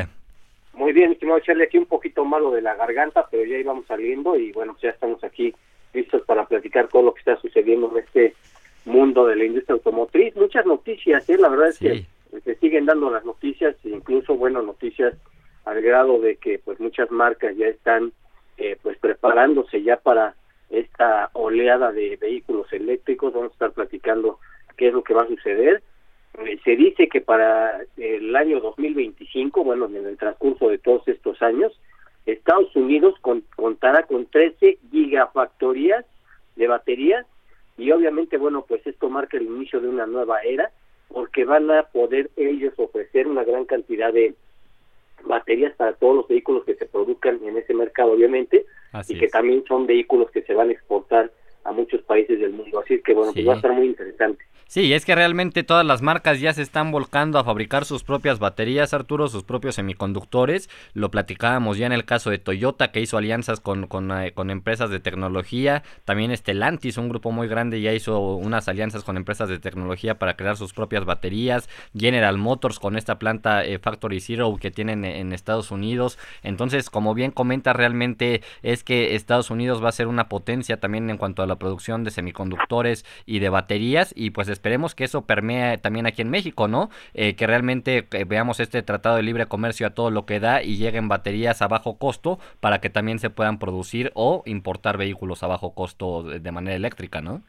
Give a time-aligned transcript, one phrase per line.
[0.74, 4.36] Muy bien, estimado echarle aquí un poquito malo de la garganta, pero ya íbamos saliendo
[4.36, 5.54] y bueno, ya estamos aquí
[5.92, 8.34] listos para platicar todo lo que está sucediendo en este
[8.86, 10.34] mundo de la industria automotriz.
[10.34, 11.36] Muchas noticias, ¿eh?
[11.38, 12.06] la verdad es que
[12.42, 15.14] se siguen dando las noticias, incluso, bueno, noticias
[15.64, 18.12] al grado de que pues muchas marcas ya están
[18.56, 20.34] eh, pues preparándose ya para
[20.70, 23.32] esta oleada de vehículos eléctricos.
[23.34, 24.38] Vamos a estar platicando
[24.76, 25.82] qué es lo que va a suceder
[26.64, 31.78] se dice que para el año 2025, bueno, en el transcurso de todos estos años,
[32.26, 33.14] Estados Unidos
[33.54, 36.04] contará con 13 gigafactorías
[36.56, 37.26] de baterías
[37.76, 40.70] y obviamente, bueno, pues esto marca el inicio de una nueva era
[41.08, 44.34] porque van a poder ellos ofrecer una gran cantidad de
[45.24, 48.64] baterías para todos los vehículos que se produzcan en ese mercado, obviamente,
[49.08, 51.30] y que también son vehículos que se van a exportar
[51.64, 52.80] a muchos países del mundo.
[52.80, 54.44] Así que, bueno, pues va a estar muy interesante.
[54.72, 58.38] Sí, es que realmente todas las marcas ya se están volcando a fabricar sus propias
[58.38, 60.70] baterías, Arturo, sus propios semiconductores.
[60.94, 64.88] Lo platicábamos ya en el caso de Toyota, que hizo alianzas con, con, eh, empresas
[64.88, 65.82] de tecnología.
[66.06, 70.36] También Stellantis, un grupo muy grande, ya hizo unas alianzas con empresas de tecnología para
[70.38, 71.68] crear sus propias baterías.
[71.94, 76.18] General Motors con esta planta eh, Factory Zero que tienen en Estados Unidos.
[76.42, 81.10] Entonces, como bien comenta, realmente es que Estados Unidos va a ser una potencia también
[81.10, 84.12] en cuanto a la producción de semiconductores y de baterías.
[84.16, 86.90] Y pues esperemos que eso permee también aquí en México, ¿no?
[87.14, 90.62] Eh, que realmente eh, veamos este tratado de libre comercio a todo lo que da
[90.62, 95.42] y lleguen baterías a bajo costo para que también se puedan producir o importar vehículos
[95.42, 97.42] a bajo costo de, manera eléctrica, ¿no?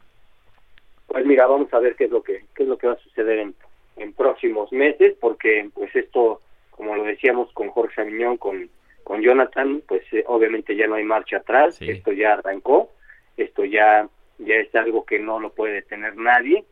[1.06, 2.98] Pues mira, vamos a ver qué es lo que qué es lo que va a
[2.98, 3.54] suceder en,
[3.96, 6.40] en próximos meses, porque pues esto,
[6.70, 8.68] como lo decíamos con Jorge Aviñón, con
[9.04, 12.90] con Jonathan, pues eh, obviamente ya no hay marcha atrás, esto ya arrancó,
[13.36, 14.08] esto ya
[14.38, 16.64] ya es algo que no lo puede detener nadie.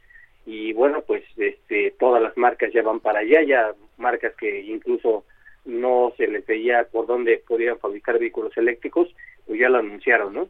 [0.44, 5.24] Y bueno pues este todas las marcas ya van para allá ya marcas que incluso
[5.64, 9.14] no se les veía por dónde podían fabricar vehículos eléctricos
[9.46, 10.48] pues ya lo anunciaron no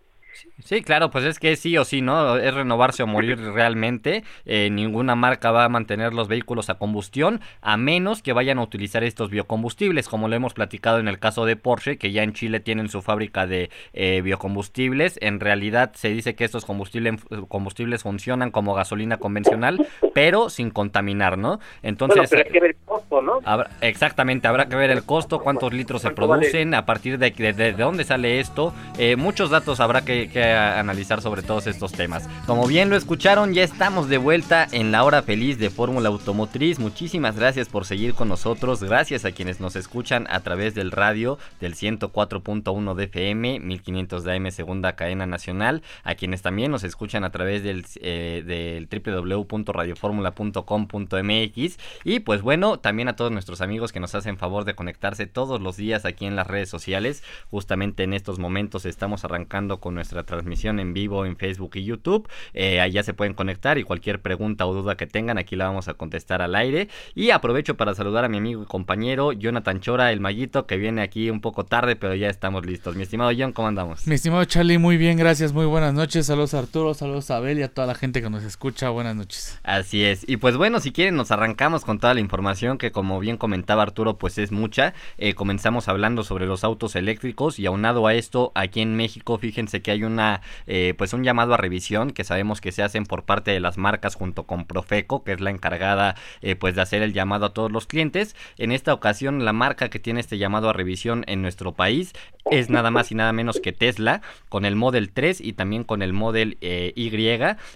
[0.64, 2.36] Sí, claro, pues es que sí o sí, ¿no?
[2.36, 4.24] Es renovarse o morir realmente.
[4.44, 8.62] Eh, ninguna marca va a mantener los vehículos a combustión a menos que vayan a
[8.62, 12.32] utilizar estos biocombustibles, como lo hemos platicado en el caso de Porsche, que ya en
[12.32, 15.18] Chile tienen su fábrica de eh, biocombustibles.
[15.20, 21.38] En realidad se dice que estos combustibles, combustibles funcionan como gasolina convencional, pero sin contaminar,
[21.38, 21.60] ¿no?
[21.82, 22.28] Entonces...
[22.30, 23.40] pero hay que ver el costo, ¿no?
[23.80, 28.04] exactamente, habrá que ver el costo, cuántos litros se producen, a partir de, de, dónde
[28.04, 28.72] sale esto.
[28.98, 32.28] Eh, muchos datos habrá que que, analizar sobre todos estos temas.
[32.46, 36.78] Como bien lo escucharon, ya estamos de vuelta en la hora feliz de Fórmula Automotriz.
[36.78, 38.82] Muchísimas gracias por seguir con nosotros.
[38.82, 44.36] Gracias a quienes nos escuchan a través del radio del 104.1 de FM, 1500 de
[44.36, 45.82] AM, segunda cadena nacional.
[46.04, 51.78] A quienes también nos escuchan a través del, eh, del www.radioformula.com.mx.
[52.04, 55.60] Y pues bueno, también a todos nuestros amigos que nos hacen favor de conectarse todos
[55.60, 57.22] los días aquí en las redes sociales.
[57.50, 62.28] Justamente en estos momentos estamos arrancando con nuestra transmisión en vivo en Facebook y YouTube.
[62.54, 65.88] Eh, allá se pueden conectar y cualquier pregunta o duda que tengan, aquí la vamos
[65.88, 66.88] a contestar al aire.
[67.14, 71.02] Y aprovecho para saludar a mi amigo y compañero Jonathan Chora, el Mallito, que viene
[71.02, 72.96] aquí un poco tarde, pero ya estamos listos.
[72.96, 74.06] Mi estimado John, ¿cómo andamos?
[74.06, 76.26] Mi estimado Charlie, muy bien, gracias, muy buenas noches.
[76.26, 78.90] Saludos a Arturo, saludos a Abel y a toda la gente que nos escucha.
[78.90, 79.58] Buenas noches.
[79.62, 80.28] Así es.
[80.28, 83.82] Y pues bueno, si quieren, nos arrancamos con toda la información que como bien comentaba
[83.82, 84.94] Arturo, pues es mucha.
[85.18, 89.82] Eh, comenzamos hablando sobre los autos eléctricos y aunado a esto, aquí en México, fíjense
[89.82, 93.24] que hay una, eh, pues un llamado a revisión que sabemos que se hacen por
[93.24, 97.02] parte de las marcas junto con Profeco, que es la encargada, eh, pues de hacer
[97.02, 98.36] el llamado a todos los clientes.
[98.58, 102.12] En esta ocasión, la marca que tiene este llamado a revisión en nuestro país
[102.50, 106.02] es nada más y nada menos que Tesla, con el Model 3 y también con
[106.02, 107.12] el Model Y.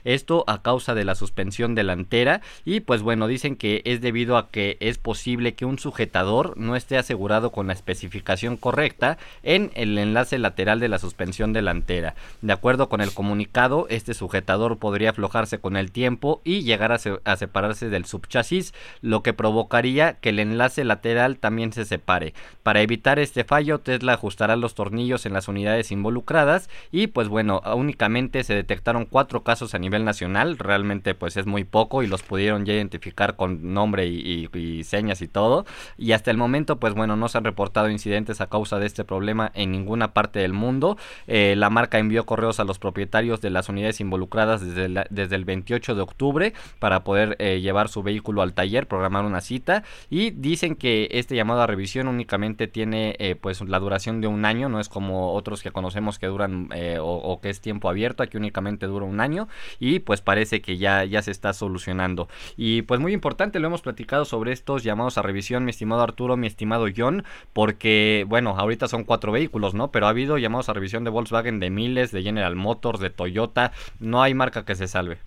[0.05, 4.51] Esto a causa de la suspensión delantera y pues bueno, dicen que es debido a
[4.51, 9.97] que es posible que un sujetador no esté asegurado con la especificación correcta en el
[9.99, 12.16] enlace lateral de la suspensión delantera.
[12.43, 17.37] De acuerdo con el comunicado, este sujetador podría aflojarse con el tiempo y llegar a,
[17.37, 22.35] separarse del subchasis, lo que provocaría que el enlace lateral también se separe.
[22.63, 27.63] Para evitar este fallo, Tesla ajustará los tornillos en las unidades involucradas y pues bueno,
[27.75, 32.23] únicamente se detectaron cuatro casos a nivel nacional, realmente pues es muy poco y los
[32.23, 35.65] pudieron ya identificar con nombre y, señas y todo.
[35.97, 39.05] Y hasta el momento, pues bueno, no se han reportado incidentes a causa de este
[39.05, 40.97] problema en ninguna parte del mundo.
[41.27, 45.45] Eh, la marca envió correos a los propietarios de las unidades involucradas desde, desde el
[45.45, 49.85] 28 de octubre para poder eh, llevar su vehículo al taller, programar una cita.
[50.11, 54.45] Y dicen que este llamado a revisión únicamente tiene eh, pues la duración de un
[54.45, 56.71] año, no es como otros que conocemos que duran
[57.01, 59.49] o, o, que es tiempo abierto, aquí únicamente dura un año
[59.79, 62.29] y pues parece que ya, ya se está solucionando.
[62.57, 66.37] Y pues muy importante, lo hemos platicado sobre estos llamados a revisión, mi estimado Arturo,
[66.37, 69.91] mi estimado John, porque bueno, ahorita son cuatro vehículos, ¿no?
[69.91, 73.73] Pero ha habido llamados a revisión de Volkswagen, de Miles, de General Motors, de Toyota,
[74.01, 75.19] no hay marca que se salve.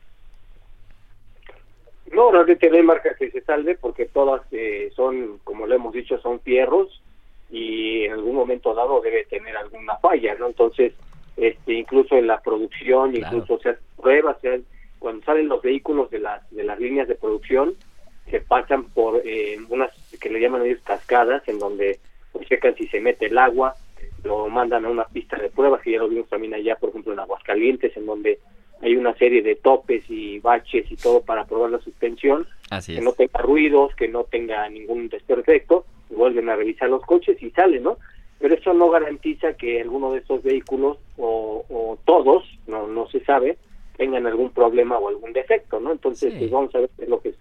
[2.12, 5.94] No, realmente no hay marca que se salve porque todas eh, son, como lo hemos
[5.94, 7.02] dicho, son fierros
[7.52, 10.48] y en algún momento dado debe tener alguna falla, ¿no?
[10.48, 10.94] Entonces,
[11.38, 14.38] este, incluso en la producción, incluso se hacen pruebas,
[14.98, 17.76] cuando salen los vehículos de las, de las líneas de producción,
[18.30, 22.00] se pasan por eh, unas que le llaman ellos cascadas, en donde
[22.32, 23.76] pues, checan si se mete el agua,
[24.24, 27.14] lo mandan a una pista de pruebas, que ya lo vimos también allá, por ejemplo,
[27.14, 28.40] en Aguascalientes, en donde
[28.82, 32.48] hay una serie de topes y baches y todo para probar la suspensión,
[32.86, 37.52] que no tenga ruidos, que no tenga ningún desperfecto, vuelven a revisar los coches y
[37.52, 37.98] salen, ¿no?
[38.40, 43.20] pero eso no garantiza que alguno de estos vehículos o, o todos, no, no se
[43.26, 43.58] sabe,
[43.98, 45.92] tengan algún problema o algún defecto, ¿no?
[45.92, 47.34] Entonces, pues, vamos a ver qué es lo que.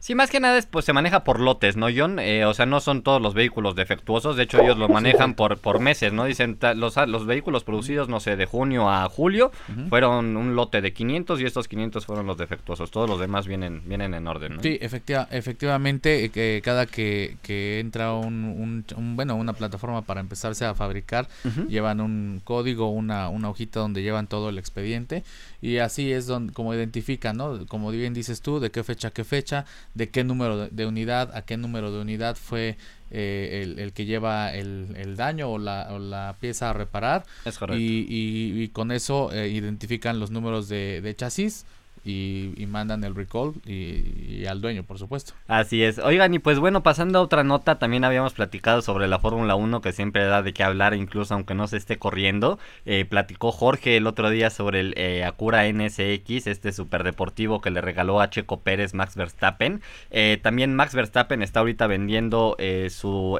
[0.00, 2.18] Sí, más que nada es, pues se maneja por lotes, ¿no, John?
[2.18, 5.58] Eh, o sea, no son todos los vehículos defectuosos, de hecho ellos lo manejan por,
[5.58, 6.24] por meses, ¿no?
[6.24, 9.52] Dicen, los, los vehículos producidos, no sé, de junio a julio,
[9.90, 13.82] fueron un lote de 500 y estos 500 fueron los defectuosos, todos los demás vienen
[13.84, 14.62] vienen en orden, ¿no?
[14.62, 20.20] Sí, efectiva, efectivamente, eh, que cada que, que entra un, un, bueno, una plataforma para
[20.20, 21.28] empezarse a fabricar,
[21.68, 25.24] llevan un código, una, una hojita donde llevan todo el expediente
[25.62, 27.66] y así es donde, como identifican, ¿no?
[27.66, 31.34] Como bien dices tú, de qué fecha a qué fecha, de qué número de, unidad
[31.34, 32.76] a qué número de unidad fue
[33.10, 37.24] eh, el, el, que lleva el, el daño o la, o la, pieza a reparar.
[37.44, 37.80] Es correcto.
[37.80, 41.66] Y, y, con eso eh, identifican los números de, de chasis
[42.04, 45.34] y, mandan el recall y, al dueño, por supuesto.
[45.48, 45.98] Así es.
[45.98, 49.80] Oigan, y pues bueno, pasando a otra nota, también habíamos platicado sobre la Fórmula 1,
[49.80, 52.58] que siempre da de qué hablar, incluso aunque no se esté corriendo.
[52.86, 57.80] Eh, platicó Jorge el otro día sobre el eh, Acura NSX, este superdeportivo que le
[57.80, 59.82] regaló a Checo Pérez Max Verstappen.
[60.10, 62.56] Eh, también Max Verstappen está ahorita vendiendo
[62.88, 63.38] su,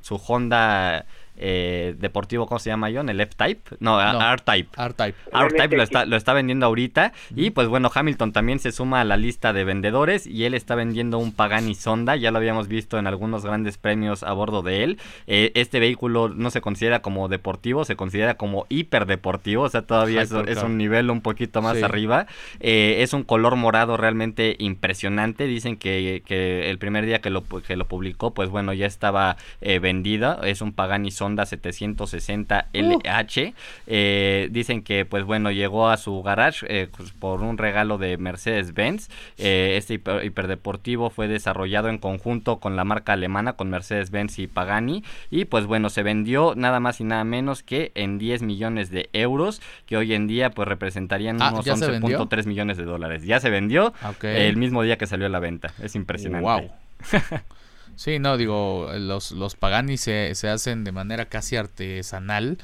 [0.00, 1.06] su Honda
[1.44, 3.08] eh, deportivo, ¿cómo se llama John?
[3.08, 3.76] ¿El F-Type?
[3.80, 4.68] No, R-Type.
[4.80, 5.18] R-Type.
[5.32, 7.12] R-Type lo está, lo está vendiendo ahorita.
[7.34, 10.76] Y pues bueno, Hamilton también se suma a la lista de vendedores y él está
[10.76, 12.14] vendiendo un Pagani Sonda.
[12.14, 14.98] Ya lo habíamos visto en algunos grandes premios a bordo de él.
[15.26, 19.64] Eh, este vehículo no se considera como deportivo, se considera como hiperdeportivo.
[19.64, 20.30] O sea, todavía es,
[20.62, 22.28] un nivel un poquito más arriba.
[22.60, 25.46] Eh, es un color morado realmente impresionante.
[25.46, 29.36] Dicen que, que, el primer día que lo, que lo publicó, pues bueno, ya estaba
[29.60, 30.38] vendida.
[30.44, 33.54] Es un Pagani Sonda 760 LH.
[33.86, 38.18] Eh, dicen que, pues bueno, llegó a su garage eh, pues, por un regalo de
[38.18, 39.08] Mercedes-Benz.
[39.38, 45.04] Eh, este hiperdeportivo fue desarrollado en conjunto con la marca alemana, con Mercedes-Benz y Pagani.
[45.30, 49.08] Y pues bueno, se vendió nada más y nada menos que en 10 millones de
[49.12, 53.24] euros, que hoy en día pues representarían ah, unos 11.3 millones de dólares.
[53.24, 55.72] Ya se vendió el mismo día que salió a la venta.
[55.82, 56.42] Es impresionante.
[56.42, 56.70] Wow.
[58.02, 62.58] Sí, no, digo, los, los Pagani se, se hacen de manera casi artesanal.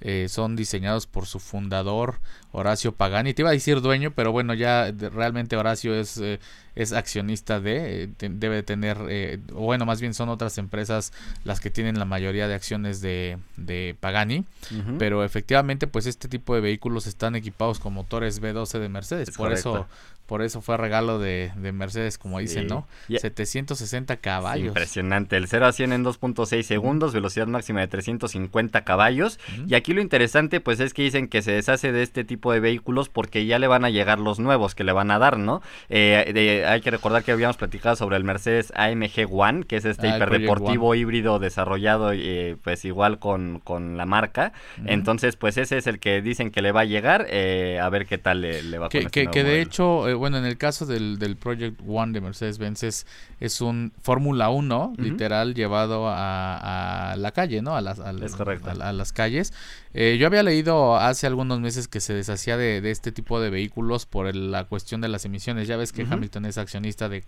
[0.00, 2.20] eh, son diseñados por su fundador
[2.52, 3.32] Horacio Pagani.
[3.32, 6.40] Te iba a decir dueño, pero bueno, ya realmente Horacio es, eh,
[6.74, 8.98] es accionista de, debe tener,
[9.52, 11.12] bueno, más bien son otras empresas
[11.44, 14.44] las que tienen la mayoría de acciones de, de Pagani,
[14.98, 19.52] pero efectivamente pues este tipo de vehículos están equipados con motores V12 de Mercedes, por
[19.52, 19.86] eso
[20.26, 22.86] por eso fue regalo de, Mercedes, como dicen, ¿no?
[23.08, 24.68] 760 caballos.
[24.68, 25.36] Impresionante.
[25.36, 29.38] El 0 a 100 en 2.6 segundos, velocidad máxima de 350 caballos.
[29.66, 32.60] Y aquí lo interesante, pues, es que dicen que se deshace de este tipo de
[32.60, 35.60] vehículos porque ya le van a llegar los nuevos que le van a dar, ¿no?
[35.90, 40.08] Eh, hay que recordar que habíamos platicado sobre el Mercedes AMG One, que es este
[40.08, 43.60] ah, hiperdeportivo híbrido desarrollado, eh, pues, igual con,
[43.96, 44.54] la marca.
[44.86, 47.26] Entonces, pues, ese es el que dicen que le va a llegar.
[47.28, 50.38] Eh, a ver qué tal le, va a que, con este que de hecho bueno,
[50.38, 52.82] en el caso del, del Project One de Mercedes-Benz
[53.40, 57.76] es, un Fórmula 1, literal, llevado a, la calle, ¿no?
[57.76, 59.52] A las, a, las calles.
[59.92, 64.06] Eh, yo había leído hace algunos meses que se deshacía de, este tipo de vehículos
[64.06, 65.68] por la cuestión de las emisiones.
[65.68, 67.24] Ya ves que Hamilton es accionista de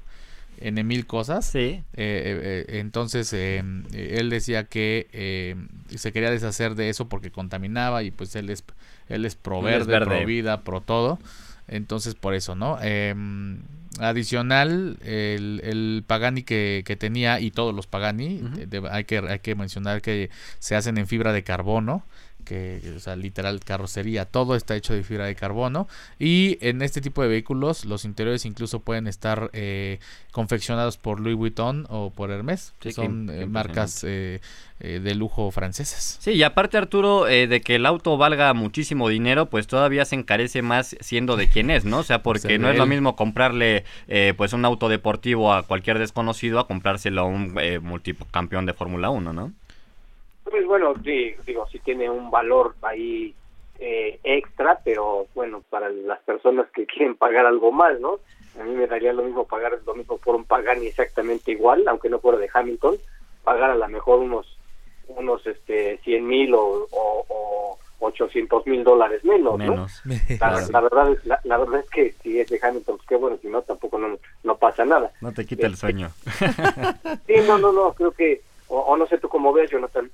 [0.58, 1.46] N mil cosas.
[1.46, 1.58] Sí.
[1.58, 5.56] Eh, eh, entonces, él decía que
[5.94, 8.64] se quería deshacer de eso porque contaminaba y pues él es,
[9.08, 11.18] él es pro verde, pro vida, pro todo.
[11.68, 12.80] Entonces, por eso, ¿no?
[12.80, 13.62] Em,
[13.98, 18.42] adicional, el, el Pagani que, que, tenía y todos los Pagani,
[18.90, 22.04] hay, que, hay que mencionar que se hacen en fibra de carbono
[22.46, 25.88] que, o sea, literal carrocería, todo está hecho de fibra de carbono
[26.18, 29.98] y en este tipo de vehículos los interiores incluso pueden estar eh,
[30.32, 34.40] confeccionados por Louis Vuitton o por Hermès, que son eh, marcas eh,
[34.78, 36.18] de lujo francesas.
[36.20, 40.62] Sí, y aparte Arturo, de que el auto valga muchísimo dinero, pues todavía se encarece
[40.62, 41.98] más siendo de quien es, ¿no?
[41.98, 43.84] O sea, porque no es lo mismo comprarle
[44.36, 49.32] pues un auto deportivo a cualquier desconocido a comprárselo a un multicampeón de Fórmula 1,
[49.32, 49.52] ¿no?
[50.50, 53.34] Pues bueno, sí, digo, sí tiene un valor ahí
[53.78, 58.20] eh, extra, pero bueno, para las personas que quieren pagar algo más, ¿no?
[58.58, 62.08] A mí me daría lo mismo pagar lo mismo por un Pagani exactamente igual, aunque
[62.08, 62.96] no fuera de Hamilton,
[63.44, 64.56] pagar a lo mejor unos
[65.08, 69.86] unos este 100 mil o, o, 800 mil dólares menos, ¿no?
[70.40, 73.48] La, verdad es, la, verdad es que si es de Hamilton, pues qué bueno, si
[73.48, 75.10] no, tampoco no, no pasa nada.
[75.20, 76.10] No te quita el este, sueño.
[77.26, 80.10] sí, no, no, no, creo que, o, o no sé tú cómo ves, Jonathan,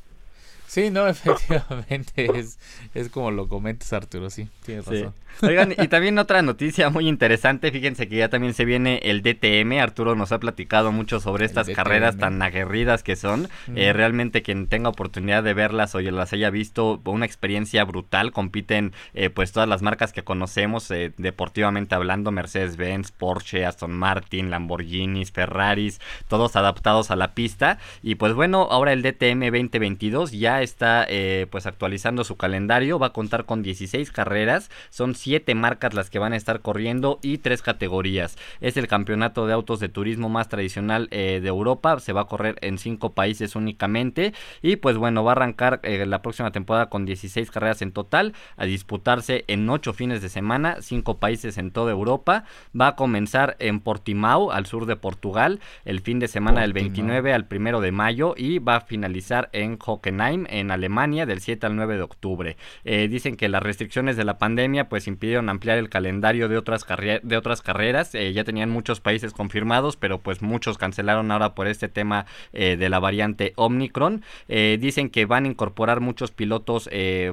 [0.73, 2.59] Sí, no, efectivamente es,
[2.95, 5.13] es como lo comentas Arturo, sí, tienes razón.
[5.43, 9.81] Oigan, y también otra noticia muy interesante, fíjense que ya también se viene el DTM,
[9.83, 14.67] Arturo nos ha platicado mucho sobre estas carreras tan aguerridas que son, eh, realmente quien
[14.67, 19.69] tenga oportunidad de verlas o las haya visto, una experiencia brutal, compiten eh, pues todas
[19.69, 27.11] las marcas que conocemos eh, deportivamente hablando, Mercedes-Benz, Porsche, Aston Martin, Lamborghinis, Ferraris, todos adaptados
[27.11, 31.07] a la pista, y pues bueno, ahora el DTM 2022 ya está
[31.51, 36.19] pues actualizando su calendario, va a contar con 16 carreras, son siete marcas las que
[36.19, 38.37] van a estar corriendo y tres categorías.
[38.61, 41.99] Es el campeonato de autos de turismo más tradicional eh, de Europa.
[42.01, 44.35] Se va a correr en cinco países únicamente.
[44.61, 48.35] Y pues bueno, va a arrancar eh, la próxima temporada con 16 carreras en total.
[48.57, 50.77] A disputarse en ocho fines de semana.
[50.81, 52.45] Cinco países en toda Europa.
[52.79, 55.61] Va a comenzar en Portimao, al sur de Portugal.
[55.85, 58.35] El fin de semana del 29 al 1 de mayo.
[58.37, 62.57] Y va a finalizar en Hockenheim, en Alemania, del 7 al 9 de octubre.
[62.85, 66.87] Eh, dicen que las restricciones de la pandemia pues impidieron ampliar el calendario de otras,
[67.23, 68.15] de otras carreras.
[68.15, 72.77] Eh, ya tenían muchos países confirmados, pero pues muchos cancelaron ahora por este tema eh,
[72.77, 74.23] de la variante Omicron.
[74.49, 76.89] Dicen que van a incorporar muchos pilotos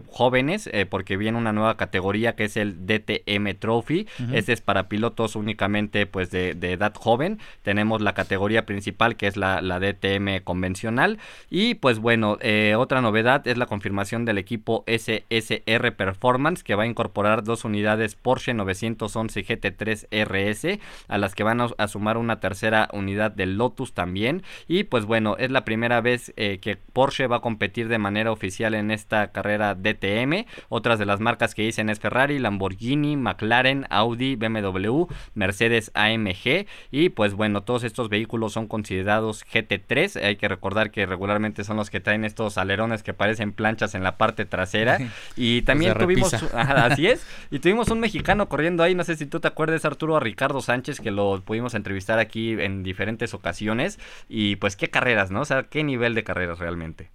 [0.07, 4.07] jóvenes porque viene una nueva categoría que es el DTM Trophy.
[4.31, 7.39] Este es para pilotos únicamente pues de, edad joven.
[7.63, 11.19] Tenemos la categoría principal que es la, la DTM convencional.
[11.49, 12.37] Y pues bueno,
[12.77, 18.15] otra novedad es la confirmación del equipo SSR Performance que va a incorporar dos unidades
[18.15, 23.93] Porsche 911 GT3 RS, a las que van a, sumar una tercera unidad del Lotus
[23.93, 24.43] también.
[24.67, 28.31] Y pues bueno, es la primera vez eh, que Porsche va a competir de manera
[28.31, 30.45] oficial en esta carrera DTM.
[30.69, 36.65] Otras de las marcas que dicen es Ferrari, Lamborghini, McLaren, Audi, BMW, Mercedes AMG.
[36.91, 40.23] Y pues bueno, todos estos vehículos son considerados GT3.
[40.23, 44.03] Hay que recordar que regularmente son los que traen estos alerones que parecen planchas en
[44.03, 44.97] la parte trasera.
[45.35, 49.39] Y también tuvimos, así es, y tuvimos un mexicano corriendo ahí, no sé si tú
[49.39, 53.99] te acuerdas, Arturo, a Ricardo Sánchez, que lo pudimos entrevistar aquí en diferentes ocasiones.
[54.27, 55.41] Y pues qué carreras, ¿no?
[55.41, 57.09] O sea, qué nivel de carreras realmente.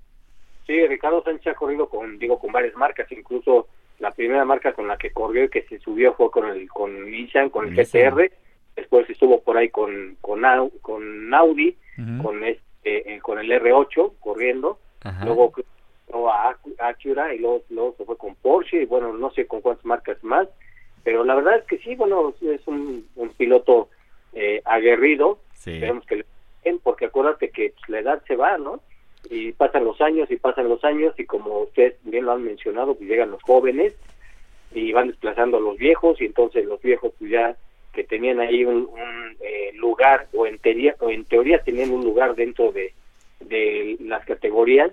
[0.67, 4.89] Sí, Ricardo Sánchez ha corrido con, digo, con varias marcas, incluso la primera marca con
[4.89, 8.31] la que corrió y que se subió fue con el con Nissan, con el GTR,
[8.75, 10.43] después estuvo por ahí con con,
[10.81, 11.77] con Audi,
[12.23, 14.79] con este eh, con el R8 corriendo,
[15.25, 15.53] luego
[16.07, 19.61] pasó a Acura y luego, luego se fue con Porsche y bueno, no sé con
[19.61, 20.49] cuántas marcas más,
[21.03, 23.89] pero la verdad es que sí, bueno, es un, un piloto
[24.33, 25.73] eh, aguerrido, Sí.
[25.75, 26.25] esperemos que le
[26.83, 28.81] porque acuérdate que pues, la edad se va, ¿no?
[29.31, 32.95] Y pasan los años y pasan los años y como ustedes bien lo han mencionado,
[32.95, 33.95] pues llegan los jóvenes
[34.75, 37.57] y van desplazando a los viejos y entonces los viejos pues ya
[37.93, 42.03] que tenían ahí un, un, eh, lugar o en teoría o en teoría tenían un
[42.05, 42.93] lugar dentro de,
[43.41, 44.91] de las categorías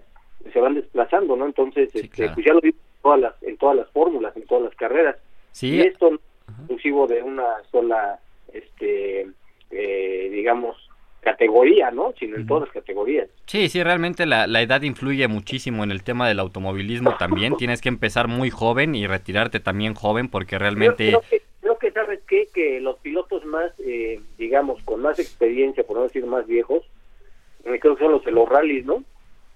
[0.52, 2.34] se van desplazando no entonces Sí, este, claro.
[2.34, 5.18] pues ya lo vimos en todas las en todas las fórmulas en todas las carreras
[5.52, 6.22] Sí, y esto no es
[6.60, 8.20] exclusivo de una sola
[8.54, 9.28] este
[9.72, 10.78] eh, digamos
[11.22, 15.84] categoría no sino en todas las categorías Sí, sí, realmente la, la edad influye muchísimo
[15.84, 17.56] en el tema del automovilismo también.
[17.58, 21.08] Tienes que empezar muy joven y retirarte también joven porque realmente...
[21.10, 22.48] Creo, creo que, creo que, sabes qué?
[22.54, 26.88] que los pilotos más, eh, digamos, con más experiencia, por no decir más viejos, eh,
[27.64, 29.04] creo que son los de los rallies, ¿no?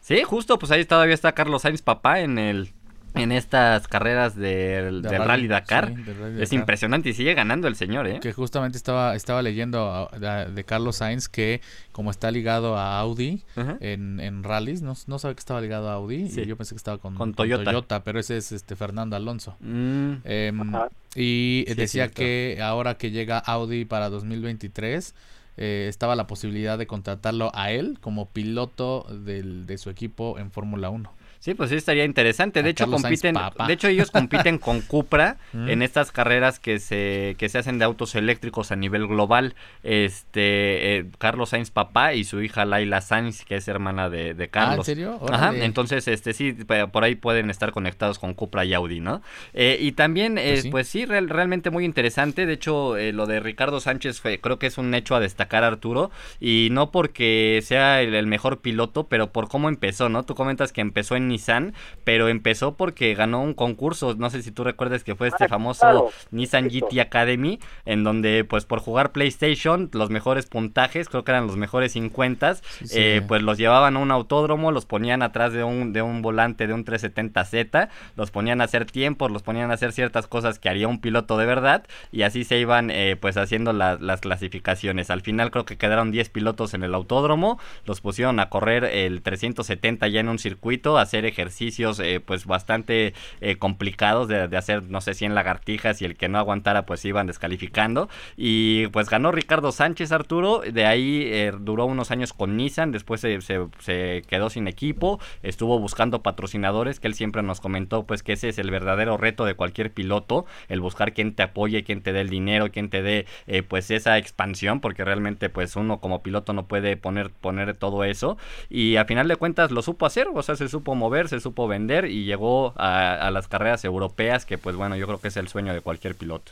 [0.02, 2.70] Sí, justo, pues ahí todavía está Carlos Sainz papá en el
[3.18, 5.88] en estas carreras del, De del rally, Rally Dakar.
[5.88, 6.60] sí, del Rally es Dakar.
[6.60, 8.20] impresionante y sigue ganando el señor, ¿eh?
[8.22, 10.10] Que justamente estaba, estaba leyendo a-
[10.46, 11.62] de, de Carlos Sainz que
[11.94, 13.42] como está ligado a Audi
[13.80, 16.42] en, en rallies, no, no sabe que estaba ligado a Audi Sí.
[16.42, 18.04] y yo pensé que estaba con, Con Toyota.
[18.04, 19.56] pero ese es este Fernando Alonso.
[19.62, 20.90] Mm, Em, Ajá.
[21.16, 25.16] y Sí, decía que ahora que llega Audi para 2023
[25.58, 30.52] eh, estaba la posibilidad de contratarlo a él como piloto del, de su equipo en
[30.52, 31.12] Fórmula 1.
[31.40, 32.62] Sí, pues sí estaría interesante.
[32.64, 33.36] De A hecho, Carlos compiten,
[33.68, 35.70] de hecho ellos compiten con Cupra Mm.
[35.70, 39.56] en estas carreras que se que se hacen de autos eléctricos a nivel global.
[39.84, 44.44] Este eh, Carlos Sainz papá y su hija Laila Sainz, que es hermana de, de
[44.44, 44.86] Ah, ¿en Carlos.
[44.86, 45.20] serio?
[45.32, 46.54] Ajá, entonces este sí
[46.92, 49.22] por ahí pueden estar conectados con Cupra y Audi, ¿no?
[49.54, 51.06] Eh, y también eh, Pues pues sí.
[51.06, 52.46] real- realmente muy interesante.
[52.46, 55.64] De hecho, eh, lo de Ricardo Sánchez fue, creo que es un hecho a destacar
[55.64, 60.24] Arturo y no porque sea el, el mejor piloto, pero por cómo empezó, ¿no?
[60.24, 64.52] Tú comentas que empezó en Nissan, pero empezó porque ganó un concurso, no sé si
[64.52, 66.10] tú recuerdas que fue este Ah, famoso claro.
[66.32, 66.70] Nissan.
[66.70, 71.58] GT Academy, en donde pues por jugar PlayStation, los mejores puntajes, creo que eran los
[71.58, 72.96] mejores 50, Sí, sí.
[72.98, 76.68] eh, pues los llevaban a un autódromo, los ponían atrás de un, de un volante
[76.68, 80.70] de un 370Z, los ponían a hacer tiempos, los ponían a hacer ciertas cosas que
[80.70, 85.10] haría un piloto de verdad, y así se iban eh, pues haciendo la- las clasificaciones.
[85.10, 89.22] Al final creo que quedaron 10 pilotos en el autódromo, los pusieron a correr el
[89.22, 94.84] 370 ya en un circuito, a hacer ejercicios eh, pues bastante eh, complicados de, hacer,
[94.90, 98.10] no sé, 100 lagartijas y el que no aguantara pues iban descalificando.
[98.36, 103.22] Y pues ganó Ricardo Sánchez Arturo, de ahí eh, duró unos años con Nissan, después
[103.22, 108.34] se, se- quedó sin equipo, estuvo buscando patrocinadores, que él siempre nos comentó pues que
[108.34, 112.12] ese es el verdadero reto de cualquier piloto, el buscar quien te apoye, quien te
[112.12, 113.26] dé el dinero, quien te dé
[113.70, 118.38] pues esa expansión, porque realmente pues uno como piloto no puede poner, poner todo eso.
[118.70, 121.68] Y a final de cuentas lo supo hacer, o sea, se supo mover, se supo
[121.68, 125.38] vender y llegó a, a las carreras europeas, que pues bueno, yo creo que es
[125.38, 126.52] el sueño de cualquier piloto.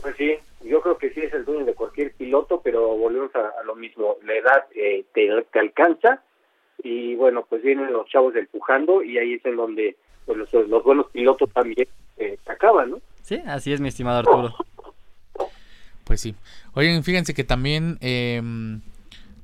[0.00, 3.60] Pues sí, yo creo que sí es el sueño de cualquier piloto, pero volvemos a,
[3.60, 6.22] a lo mismo, la edad eh, te, te alcanza
[6.82, 9.96] y bueno, pues vienen los chavos empujando y ahí es en donde
[10.26, 13.00] pues, los, los buenos pilotos también eh, se acaban, ¿no?
[13.22, 14.54] Sí, así es mi estimado Arturo.
[16.04, 16.34] Pues sí.
[16.74, 18.80] Oigan, fíjense que también em,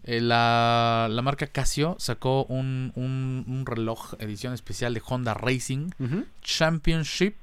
[0.09, 5.91] eh, la, la marca Casio sacó un, un, un reloj edición especial de Honda Racing.
[6.43, 7.35] Championship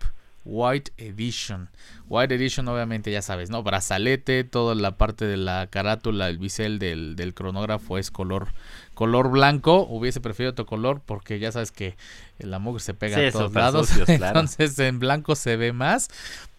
[0.47, 1.69] White Edition.
[2.07, 3.63] White Edition, obviamente, ya sabes, ¿no?
[3.63, 8.49] Brazalete, toda la parte de la carátula, el bisel del, del cronógrafo es color,
[8.93, 9.87] color blanco.
[9.89, 11.97] Hubiese preferido otro color porque ya sabes que
[12.37, 13.87] la mugre se pega Sí, a todos lados.
[13.89, 14.39] sucios, claro.
[14.39, 16.09] Entonces en blanco se ve más.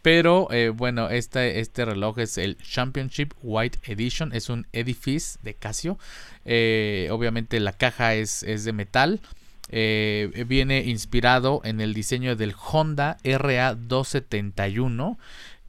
[0.06, 4.32] Pero eh, bueno, este, reloj es el Championship White Edition.
[4.32, 5.98] Es un edifice de Casio.
[6.44, 9.20] Eh, obviamente la caja es, de metal.
[9.68, 15.16] Eh, viene inspirado en el diseño del Honda RA271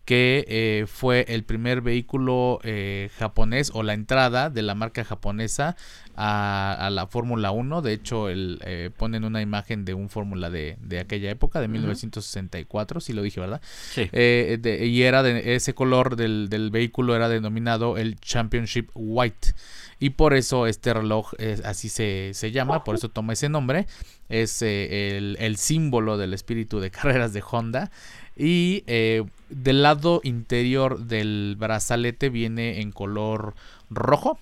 [0.05, 5.75] que fue el primer vehículo eh, japonés o la entrada de la marca japonesa
[6.17, 7.81] a, a la Fórmula 1.
[7.81, 11.67] De hecho, el, eh, ponen una imagen de un Fórmula de, de aquella época, de
[11.69, 13.61] 1964, si lo dije, ¿verdad?
[13.91, 14.09] Sí.
[14.11, 19.53] Eh, de- y era de ese color del, del vehículo era denominado el Championship White.
[19.99, 23.87] Y por eso este reloj es- así se, se llama, por eso toma ese nombre.
[24.29, 27.91] Es eh, el, el símbolo del espíritu de carreras de Honda.
[28.35, 33.55] Y eh, del lado interior del brazalete viene en color
[33.89, 34.37] rojo.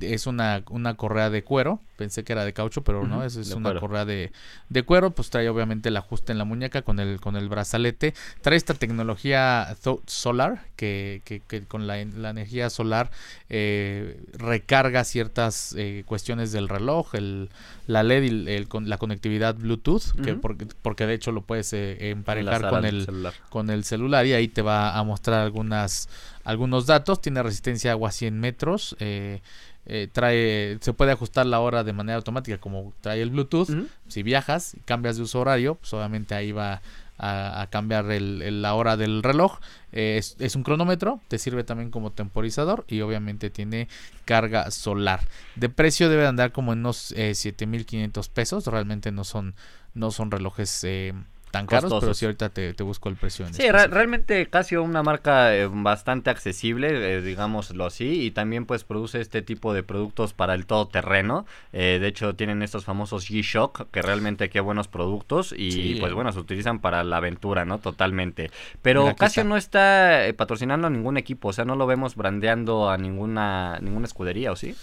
[0.00, 1.80] Es una, una correa de cuero.
[1.96, 4.32] pensé que era de caucho, pero no, es, es una correa de,
[4.68, 8.14] de, cuero, pues trae obviamente el ajuste en la muñeca con el, con el brazalete,
[8.40, 9.76] trae esta tecnología
[10.06, 13.10] Solar, que, que, con la, energía solar
[13.48, 17.50] eh, recarga ciertas eh, cuestiones del reloj, el,
[17.86, 21.72] la LED y el, con la conectividad Bluetooth, que porque, porque de hecho lo puedes
[21.72, 23.06] eh, emparejar con el,
[23.50, 26.08] con el celular y ahí te va a mostrar algunas
[26.44, 29.40] algunos datos, tiene resistencia a agua a 100 metros, eh,
[29.86, 33.68] eh, trae, se puede ajustar la hora de manera automática como trae el Bluetooth.
[34.08, 36.82] Si viajas y cambias de uso horario, pues obviamente ahí va
[37.18, 39.58] a, cambiar la hora del reloj.
[39.92, 43.88] Eh, es, un cronómetro, te sirve también como temporizador y obviamente tiene
[44.24, 45.20] carga solar.
[45.56, 49.54] De precio debe andar como en unos 7.500 pesos, realmente no son,
[49.94, 50.84] no son relojes
[51.50, 53.46] tan caros, pero sí ahorita te, busco el precio.
[53.52, 59.20] sí, realmente Casio una marca eh, bastante accesible, eh, digámoslo así, y también pues produce
[59.20, 61.46] este tipo de productos para el todoterreno.
[61.72, 66.32] Eh, de hecho tienen estos famosos G-Shock, que realmente qué buenos productos y pues bueno,
[66.32, 67.78] se utilizan para la aventura, ¿no?
[67.78, 68.50] Totalmente.
[68.82, 72.96] Pero Casio no está patrocinando a ningún equipo, o sea, no lo vemos brandeando a
[72.96, 74.76] ninguna, ninguna escudería, ¿o sí?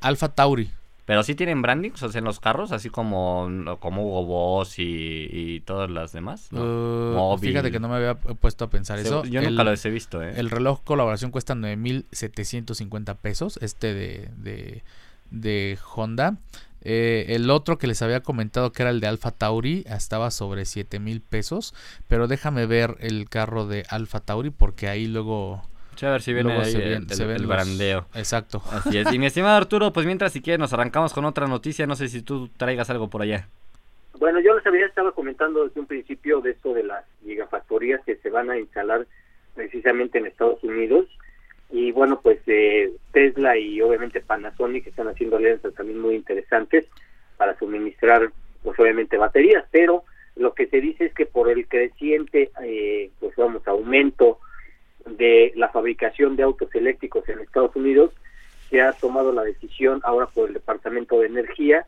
[0.00, 0.70] Alfa Tauri.
[1.08, 3.48] Pero sí tienen branding, o sea, en los carros, así como,
[3.80, 6.52] como Hugo Boss y, todas las demás.
[6.52, 9.24] Uh, fíjate que no me había puesto a pensar eso.
[9.24, 10.34] Yo nunca lo he visto, ¿eh?
[10.36, 14.82] El reloj colaboración cuesta 9.750 pesos, este de, de,
[15.30, 16.36] de Honda.
[16.82, 20.66] Eh, el otro que les había comentado que era el de Alfa Tauri estaba sobre
[20.66, 21.72] 7 mil pesos.
[22.06, 25.62] Pero déjame ver el carro de Alfa Tauri porque ahí luego
[26.06, 28.06] a ver si viene ahí el, brandeo.
[28.14, 28.62] Exacto.
[28.70, 29.12] Así es.
[29.12, 32.08] Y mi estimado Arturo, pues mientras si quieres nos arrancamos con otra noticia, no sé
[32.08, 33.48] si tú traigas algo por allá.
[34.18, 38.16] Bueno, yo les había estado comentando desde un principio de esto de las gigafactorías que
[38.16, 39.06] se van a instalar
[39.54, 41.06] precisamente en Estados Unidos.
[41.70, 46.86] Y bueno, pues eh, Tesla y obviamente Panasonic están haciendo alianzas también muy interesantes
[47.36, 48.30] para suministrar,
[48.62, 50.04] pues obviamente baterías, pero
[50.36, 54.38] lo que se dice es que por el creciente, eh, pues vamos, aumento
[55.16, 58.12] de la fabricación de autos eléctricos en Estados Unidos,
[58.70, 61.86] se ha tomado la decisión ahora por el Departamento de Energía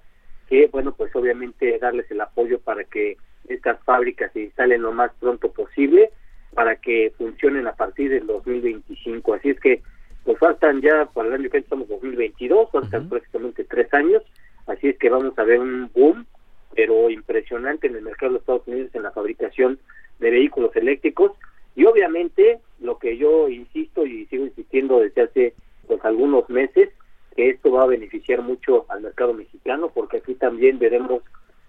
[0.48, 3.16] que, bueno, pues obviamente darles el apoyo para que
[3.48, 6.11] estas fábricas se instalen lo más pronto posible
[6.54, 9.35] para que funcionen a partir del 2025.
[9.35, 9.83] Así es que,
[10.24, 14.22] pues faltan ya, para el año que estamos 2022, faltan prácticamente tres años,
[14.66, 16.26] así es que vamos a ver un boom,
[16.74, 19.78] pero impresionante en el mercado de Estados Unidos en la fabricación
[20.18, 21.33] de vehículos eléctricos.
[21.76, 25.54] Y obviamente lo que yo insisto y sigo insistiendo desde hace
[25.86, 26.90] pues algunos meses,
[27.36, 31.22] que esto va a beneficiar mucho al mercado mexicano, porque aquí también veremos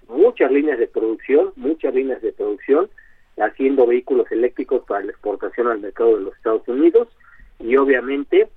[0.07, 2.89] muchas líneas de producción, muchas líneas de producción
[3.37, 7.07] haciendo vehículos eléctricos para la exportación al mercado de los Estados Unidos.
[7.59, 8.49] Y obviamente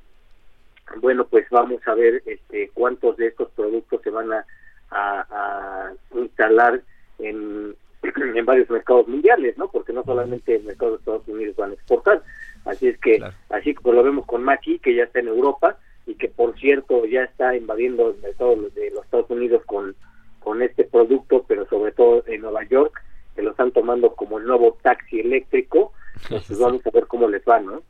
[1.00, 4.44] bueno pues vamos a ver este cuántos de estos productos se van a,
[4.90, 6.82] a instalar
[7.18, 7.74] en,
[8.34, 9.68] en varios mercados mundiales, ¿no?
[9.68, 12.22] Porque no solamente el mercado de Estados Unidos van a exportar.
[12.64, 16.14] Así es que, así como lo vemos con Maki, que ya está en Europa y
[16.14, 19.94] que por cierto ya está invadiendo el mercado de los Estados Unidos con,
[20.40, 23.02] con este producto, pero sobre todo en Nueva York,
[23.34, 25.92] que lo están tomando como el nuevo taxi eléctrico,
[26.28, 27.82] pues vamos a ver cómo les va, ¿no?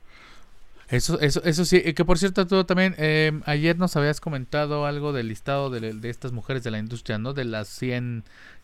[0.88, 5.12] Eso, eso, eso sí, que por cierto, tú también, eh, ayer nos habías comentado algo
[5.12, 7.32] del listado de, de, estas mujeres de la industria, ¿no?
[7.32, 8.22] De las 100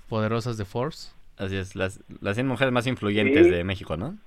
[0.09, 1.13] poderosas de Force.
[1.41, 4.19] Así es, las, las 100 mujeres más influyentes de México, ¿no?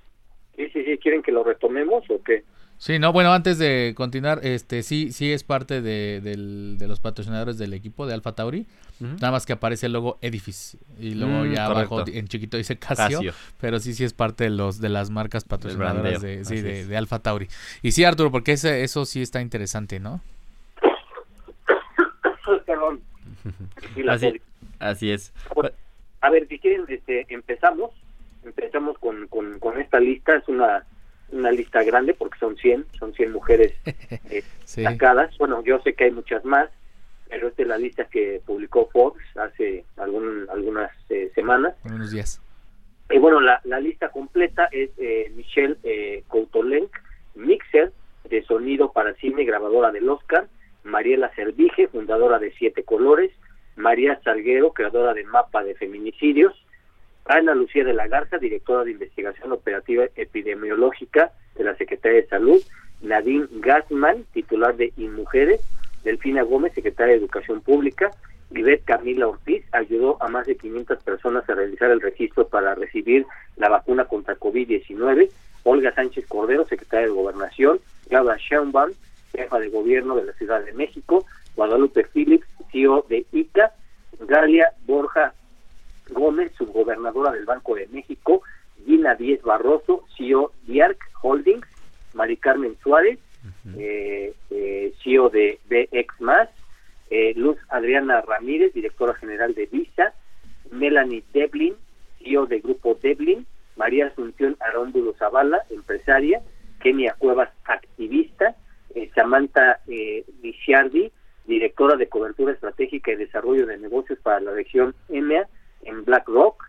[0.56, 2.42] Sí, sí, sí, ¿quieren que lo retomemos o qué?
[2.76, 7.56] Sí, no, bueno, antes de continuar, este sí sí es parte de, de los patrocinadores
[7.56, 8.66] del equipo de Alfa Tauri,
[8.98, 12.76] nada más que aparece el logo Edifice y luego mm, ya abajo en chiquito dice
[12.76, 16.96] Casio, pero sí sí es parte de los de las marcas patrocinadoras de, sí, de,
[16.96, 17.46] Alfa Tauri.
[17.82, 20.20] Y sí, Arturo, porque ese, eso sí está interesante, ¿no?
[22.66, 23.00] Perdón.
[24.08, 24.40] así,
[24.80, 25.32] así es.
[26.24, 27.90] A ver, si quieren, este, empezamos.
[28.44, 30.36] Empezamos con, con, esta lista.
[30.36, 30.86] Es una,
[31.30, 33.74] una lista grande porque son 100, son 100 mujeres
[34.30, 35.36] eh, sacadas.
[35.36, 36.70] Bueno, yo sé que hay muchas más,
[37.28, 41.74] pero esta es la lista que publicó Fox hace algún, algunas eh, semanas.
[41.84, 42.40] Unos días.
[43.10, 46.90] Y bueno, la, la lista completa es eh, Michelle eh, Coutolenc,
[47.34, 47.92] mixer
[48.30, 50.48] de sonido para cine, grabadora del Oscar,
[50.84, 53.30] Mariela Servige, fundadora de Siete Colores,
[53.76, 56.54] María Salguero, creadora de Mapa de Feminicidios,
[57.26, 62.62] Ana Lucía de la Garza, directora de Investigación Operativa Epidemiológica de la Secretaría de Salud,
[63.00, 65.60] Nadine Gassman, titular de InMujeres,
[66.04, 68.10] Delfina Gómez, secretaria de Educación Pública,
[68.50, 73.26] Ivette Camila Ortiz ayudó a más de 500 personas a realizar el registro para recibir
[73.56, 75.30] la vacuna contra COVID-19,
[75.64, 78.92] Olga Sánchez Cordero, secretaria de Gobernación, Laura Schaumbaum,
[79.32, 81.26] jefa de gobierno de la Ciudad de México,
[81.56, 83.72] Guadalupe Phillips, CEO de ICA,
[84.20, 85.34] Galia Borja
[86.10, 88.42] Gómez, subgobernadora del Banco de México,
[88.84, 91.66] Gina Díez Barroso, CEO de ARC Holdings,
[92.12, 93.18] Mari Carmen Suárez,
[93.76, 96.48] eh, eh, CEO de BX
[97.10, 100.14] eh, Luz Adriana Ramírez, directora general de Visa,
[100.70, 101.74] Melanie Devlin,
[102.18, 106.42] CEO de Grupo Devlin, María Asunción Aróndulo Zavala, empresaria,
[106.80, 108.54] Kenia Cuevas, activista,
[109.14, 110.24] Samantha eh,
[111.46, 115.48] directora de cobertura estratégica y desarrollo de negocios para la región EMEA
[115.82, 116.64] en BlackRock,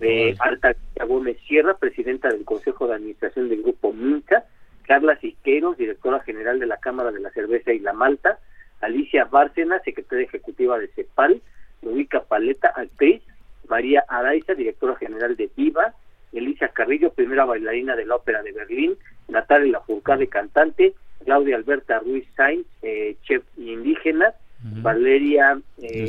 [0.00, 0.74] eh, Alta
[1.06, 4.44] Gómez Sierra, presidenta del Consejo de Administración del Grupo Minca,
[4.82, 8.38] Carla Siqueiros, directora general de la Cámara de la Cerveza y la Malta,
[8.80, 11.42] Alicia Bárcena, secretaria ejecutiva de CEPAL,
[11.82, 13.22] Luica Paleta, actriz,
[13.68, 15.94] María Araiza, directora general de Viva,
[16.32, 18.96] Elisa Carrillo, primera bailarina de la Ópera de Berlín,
[19.28, 24.34] Natalia Lafourcade, cantante, Claudia Alberta Ruiz Sainz, eh, chef indígena,
[24.82, 26.08] Valeria eh,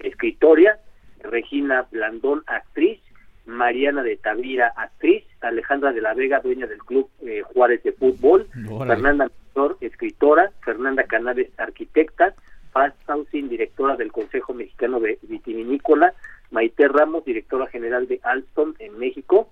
[0.00, 0.78] escritora,
[1.20, 3.00] Regina Blandón, actriz,
[3.46, 8.48] Mariana de Tavira, actriz, Alejandra de la Vega, dueña del Club eh, Juárez de Fútbol,
[8.86, 12.34] Fernanda Mentor, escritora, Fernanda Canales, arquitecta,
[12.72, 12.92] Paz
[13.32, 16.12] directora del Consejo Mexicano de Vitivinícola,
[16.50, 19.48] Maite Ramos, directora general de Alstom en México,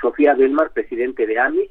[0.00, 1.70] Sofía Belmar, presidente de AMI,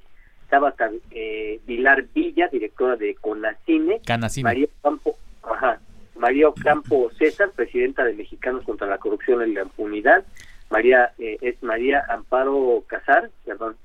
[0.50, 4.02] Tabata eh, Vilar Villa, directora de Conacine,
[4.44, 5.80] María Campo, ajá,
[6.18, 10.24] María Ocampo César, presidenta de Mexicanos contra la Corrupción y la Impunidad,
[10.70, 13.76] María eh, es María Amparo Casar, perdón,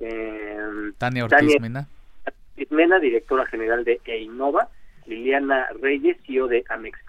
[0.00, 0.58] eh,
[0.98, 2.98] Tania Ortiz Mena.
[3.00, 4.68] directora general de EINOVA,
[5.06, 7.07] Liliana Reyes, CEO de Amexcap,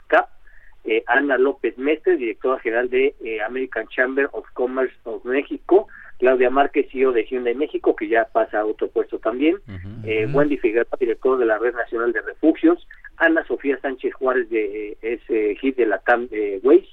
[0.85, 5.87] eh, Ana López Mestre, directora general de eh, American Chamber of Commerce of México,
[6.19, 9.57] Claudia Márquez, CEO de Hyundai México, que ya pasa a otro puesto también,
[10.05, 12.87] eh, Wendy Figueroa, director de la Red Nacional de Refugios,
[13.17, 16.29] Ana Sofía Sánchez Juárez, de, es HIT de la TAM
[16.63, 16.87] Ways,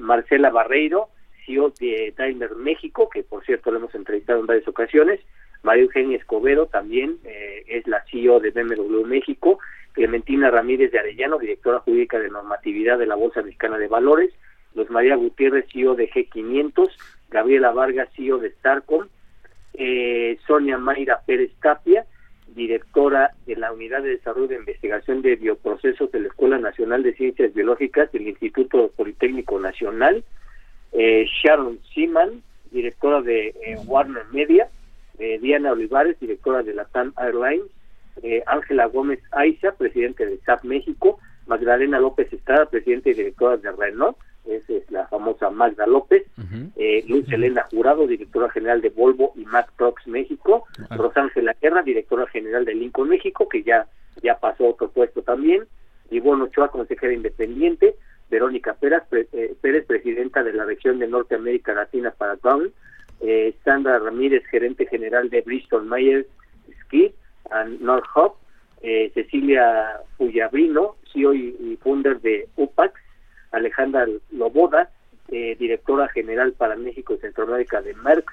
[0.00, 1.08] Marcela Barreiro,
[1.44, 5.20] CEO de Daimler México, que por cierto lo hemos entrevistado en varias ocasiones,
[5.62, 7.18] María Eugenia Escobedo también
[7.66, 9.58] es la CEO de BMW México,
[9.94, 14.32] Clementina Ramírez de Arellano, directora jurídica de normatividad de la Bolsa Mexicana de Valores,
[14.74, 16.90] Luz María Gutiérrez, CEO de G500,
[17.30, 19.06] Gabriela Vargas, CEO de Starcom,
[19.74, 22.04] eh, Sonia Mayra Pérez Tapia,
[22.48, 27.14] directora de la Unidad de Desarrollo de Investigación de Bioprocesos de la Escuela Nacional de
[27.14, 30.24] Ciencias Biológicas del Instituto Politécnico Nacional,
[30.92, 34.68] eh, Sharon Seaman, directora de eh, Warner Media,
[35.16, 37.70] Diana Olivares, directora de la TAM Airlines,
[38.22, 43.70] eh, Ángela Gómez Aiza, presidente de SAP México, Magdalena López Estrada, presidente y directora de
[43.72, 46.24] Renault, esa es la famosa Magda López,
[46.76, 52.26] eh, Luz Elena Jurado, directora general de Volvo y Mac Trucks México, Rosángela Guerra, directora
[52.26, 53.86] general de Lincoln México, que ya,
[54.22, 55.64] ya pasó otro puesto también,
[56.10, 57.96] Ivonne Ochoa, consejera independiente,
[58.30, 62.70] Verónica Pérez, eh, Pérez, presidenta de la región de Norteamérica Latina para Brown,
[63.64, 66.26] Sandra Ramírez, gerente general de Bristol Myers
[66.82, 67.14] Ski,
[67.80, 68.06] North
[68.82, 72.94] eh, Cecilia Fuyabrino, CEO y, founder de UPAX,
[73.52, 74.90] Alejandra Loboda,
[75.28, 78.30] eh, directora general para México y Centroamérica de Merck,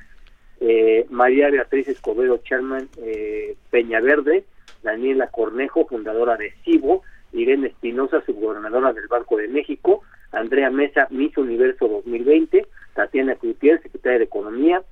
[0.60, 4.44] eh, María Beatriz Escobedo Chairman eh, Peñaverde,
[4.84, 11.38] Daniela Cornejo, fundadora de CIBO, Irene Espinosa, subgobernadora del Banco de México, Andrea Mesa, Miss
[11.38, 14.84] Universo 2020, Tatiana Cloutier, secretaria de Economía,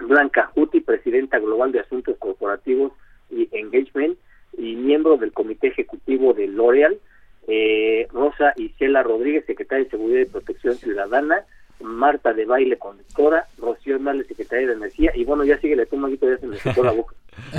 [0.00, 2.92] Blanca Juti, presidenta global de Asuntos Corporativos
[3.30, 4.16] y Engagement
[4.56, 6.98] y miembro del Comité Ejecutivo de L'Oreal,
[7.46, 11.44] eh, Rosa Isela Rodríguez, secretaria de Seguridad y Protección Ciudadana,
[11.80, 16.10] Marta de Baile, conductora, Rocío Nales, secretaria de Energía, y bueno, ya sigue la toma,
[16.10, 17.14] ya se me la boca.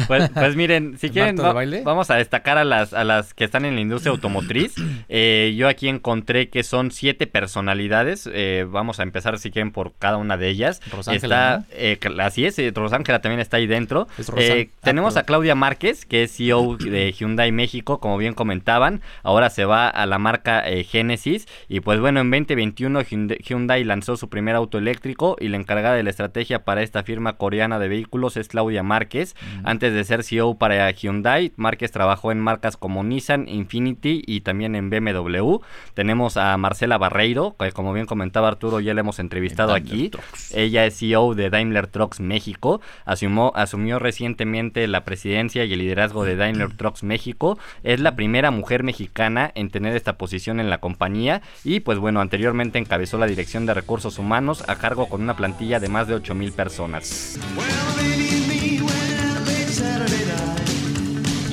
[0.08, 1.38] Pues, pues miren, si quieren,
[1.84, 4.76] vamos a destacar a las, a las que están en la industria automotriz.
[5.12, 8.30] Eh, yo aquí encontré que son siete personalidades.
[8.32, 10.82] Eh, vamos a empezar, si quieren, por cada una de ellas.
[10.92, 11.66] Rosángela.
[11.72, 14.08] Eh, así es, Rosángela también está ahí dentro.
[14.20, 19.02] Ah, tenemos a Claudia Márquez, que es CEO de Hyundai México, como bien comentaban.
[19.24, 21.48] Ahora se va a la marca Genesis.
[21.68, 26.04] Y pues bueno, en 2021 Hyundai lanzó su primer auto eléctrico y la encargada de
[26.04, 29.36] la estrategia para esta firma coreana de vehículos es Claudia Márquez.
[29.70, 34.76] Antes de ser CEO para Hyundai, Márquez trabajó en marcas como Nissan, Infinity y también
[34.76, 35.58] en BMW.
[35.94, 40.10] Tenemos a Marcela Barreiro, que como bien comentaba Arturo, ya la hemos entrevistado aquí.
[40.56, 42.82] Ella es CEO de Daimler Trucks México.
[43.06, 47.60] Asumió, asumió recientemente la presidencia y el liderazgo de Daimler Trucks México.
[47.84, 52.22] Es la primera mujer mexicana en tener esta posición en la compañía y pues bueno,
[52.22, 56.16] anteriormente encabezó la dirección de recursos humanos a cargo con una plantilla de más de
[56.16, 57.38] 8 mil personas.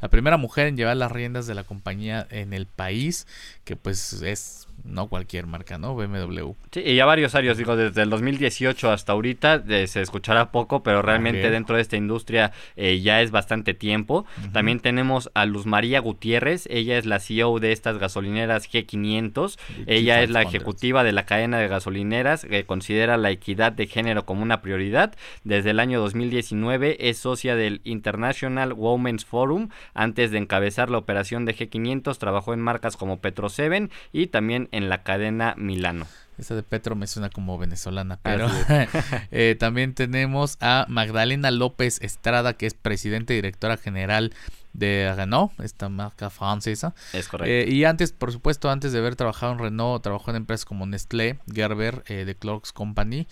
[0.00, 3.26] la primera mujer en llevar las riendas de la compañía en el país
[3.64, 5.94] que pues es no cualquier marca, ¿no?
[5.94, 6.52] BMW.
[6.70, 10.82] Sí, y ya varios años, digo, desde el 2018 hasta ahorita eh, se escuchará poco,
[10.82, 14.24] pero realmente dentro de esta industria eh, ya es bastante tiempo.
[14.52, 20.22] También tenemos a Luz María Gutiérrez, ella es la CEO de estas gasolineras G500, ella
[20.22, 24.42] es la ejecutiva de la cadena de gasolineras que considera la equidad de género como
[24.42, 25.14] una prioridad.
[25.44, 29.68] Desde el año 2019 es socia del International Women's Forum.
[29.94, 33.66] Antes de encabezar la operación de G500 trabajó en marcas como Petro 7
[34.12, 36.06] y también en la cadena Milano.
[36.38, 38.46] Esa de Petro me suena como venezolana, pero
[39.30, 44.34] eh, también tenemos a Magdalena López Estrada, que es presidenta y directora general
[44.74, 46.94] de Renault, esta marca francesa.
[47.14, 47.50] Es correcto.
[47.50, 50.84] Eh, y antes, por supuesto, antes de haber trabajado en Renault, trabajó en empresas como
[50.84, 53.26] Nestlé, Gerber, eh, The Clocks Company.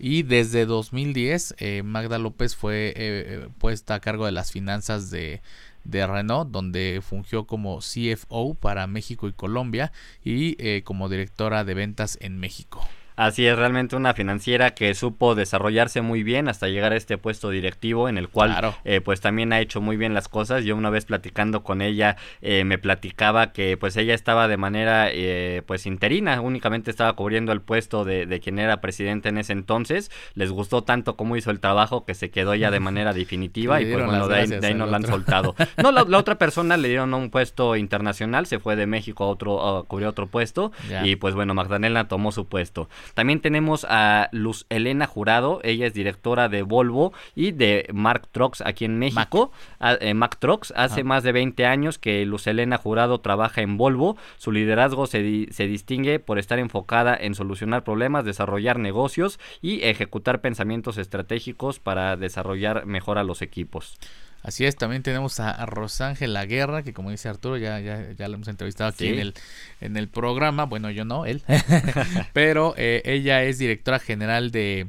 [0.00, 5.42] Y desde 2010, Magda López fue puesta a cargo de las finanzas de
[5.84, 11.74] de Renault, donde fungió como CFO para México y Colombia y eh, como directora de
[11.74, 12.86] ventas en México.
[13.18, 17.50] Así es, realmente una financiera que supo desarrollarse muy bien hasta llegar a este puesto
[17.50, 20.62] directivo en el cual eh, pues también ha hecho muy bien las cosas.
[20.62, 25.08] Yo una vez platicando con ella eh, me platicaba que pues ella estaba de manera
[25.10, 30.12] eh, pues interina, únicamente estaba cubriendo el puesto de, quien era presidente en ese entonces.
[30.34, 33.92] Les gustó tanto cómo hizo el trabajo que se quedó ya de manera definitiva y
[33.92, 35.56] pues bueno, de ahí, no la han soltado.
[35.82, 39.78] No, la, otra persona le dieron un puesto internacional, se fue de México a otro,
[39.78, 40.70] a cubrir otro puesto
[41.02, 42.88] y pues bueno, Magdalena tomó su puesto.
[43.14, 48.62] También tenemos a Luz Elena Jurado, ella es directora de Volvo y de Mark Trucks
[48.64, 49.52] aquí en México.
[49.80, 54.16] Mac, eh, Trucks, hace más de 20 años que Luz Elena Jurado trabaja en Volvo.
[54.36, 60.40] Su liderazgo se, se distingue por estar enfocada en solucionar problemas, desarrollar negocios y ejecutar
[60.40, 63.98] pensamientos estratégicos para desarrollar mejor a los equipos.
[64.42, 68.34] Así es, también tenemos a, Rosángela Guerra, que como dice Arturo, ya, ya, ya lo
[68.34, 69.34] hemos entrevistado aquí en, el,
[69.80, 70.64] en el programa.
[70.64, 71.42] Bueno, yo no, él.
[72.32, 74.86] Pero eh, ella es directora general de,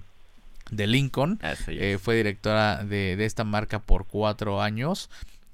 [0.72, 1.40] de Lincoln.
[1.68, 5.10] Eh, fue directora de, de, esta marca por cuatro años.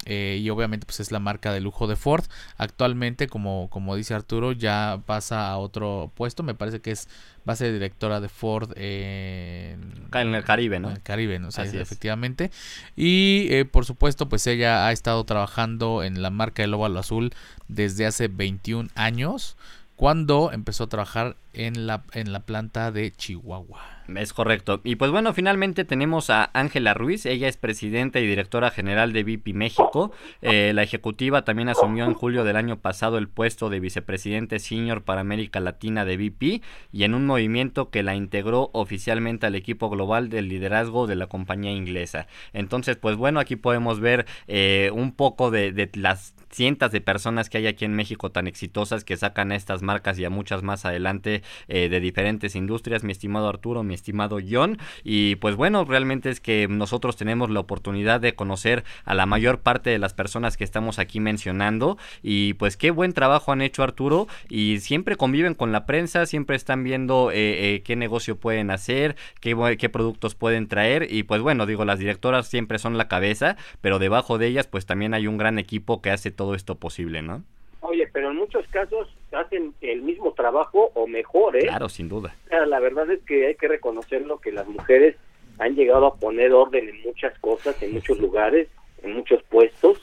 [0.05, 2.25] Eh, y obviamente pues es la marca de lujo de Ford.
[2.57, 6.43] Actualmente, como, como dice Arturo, ya pasa a otro puesto.
[6.43, 7.07] Me parece que es
[7.47, 10.89] va a ser directora de Ford en, el Caribe, ¿no?
[10.89, 11.49] En el Caribe, ¿no?
[11.49, 12.51] efectivamente.
[12.95, 17.33] Y eh, por supuesto, pues ella ha estado trabajando en la marca del óvalo azul
[17.67, 19.57] desde hace 21 años,
[19.95, 23.95] cuando empezó a trabajar en la, en la planta de Chihuahua.
[24.13, 24.81] Es correcto.
[24.83, 27.25] Y pues bueno, finalmente tenemos a Ángela Ruiz.
[27.25, 30.11] Ella es presidenta y directora general de VIP México.
[30.41, 35.03] Eh, la ejecutiva también asumió en julio del año pasado el puesto de vicepresidente senior
[35.03, 39.89] para América Latina de VIP y en un movimiento que la integró oficialmente al equipo
[39.89, 42.27] global del liderazgo de la compañía inglesa.
[42.53, 47.49] Entonces, pues bueno, aquí podemos ver eh, un poco de, de las cientos de personas
[47.49, 50.63] que hay aquí en México tan exitosas que sacan a estas marcas y a muchas
[50.63, 54.77] más adelante eh, de diferentes industrias, mi estimado Arturo, mi estimado John.
[55.03, 59.59] Y pues bueno, realmente es que nosotros tenemos la oportunidad de conocer a la mayor
[59.59, 61.97] parte de las personas que estamos aquí mencionando.
[62.23, 66.55] Y pues qué buen trabajo han hecho Arturo y siempre conviven con la prensa, siempre
[66.55, 71.07] están viendo eh, eh, qué negocio pueden hacer, qué, qué productos pueden traer.
[71.11, 74.85] Y pues bueno, digo, las directoras siempre son la cabeza, pero debajo de ellas pues
[74.85, 77.43] también hay un gran equipo que hace todo todo esto posible, ¿no?
[77.81, 81.61] Oye, pero en muchos casos hacen el mismo trabajo o mejor, ¿eh?
[81.61, 82.35] Claro, sin duda.
[82.51, 85.15] la verdad es que hay que reconocerlo que las mujeres
[85.57, 88.67] han llegado a poner orden en muchas cosas, en muchos lugares,
[89.01, 89.97] en muchos puestos,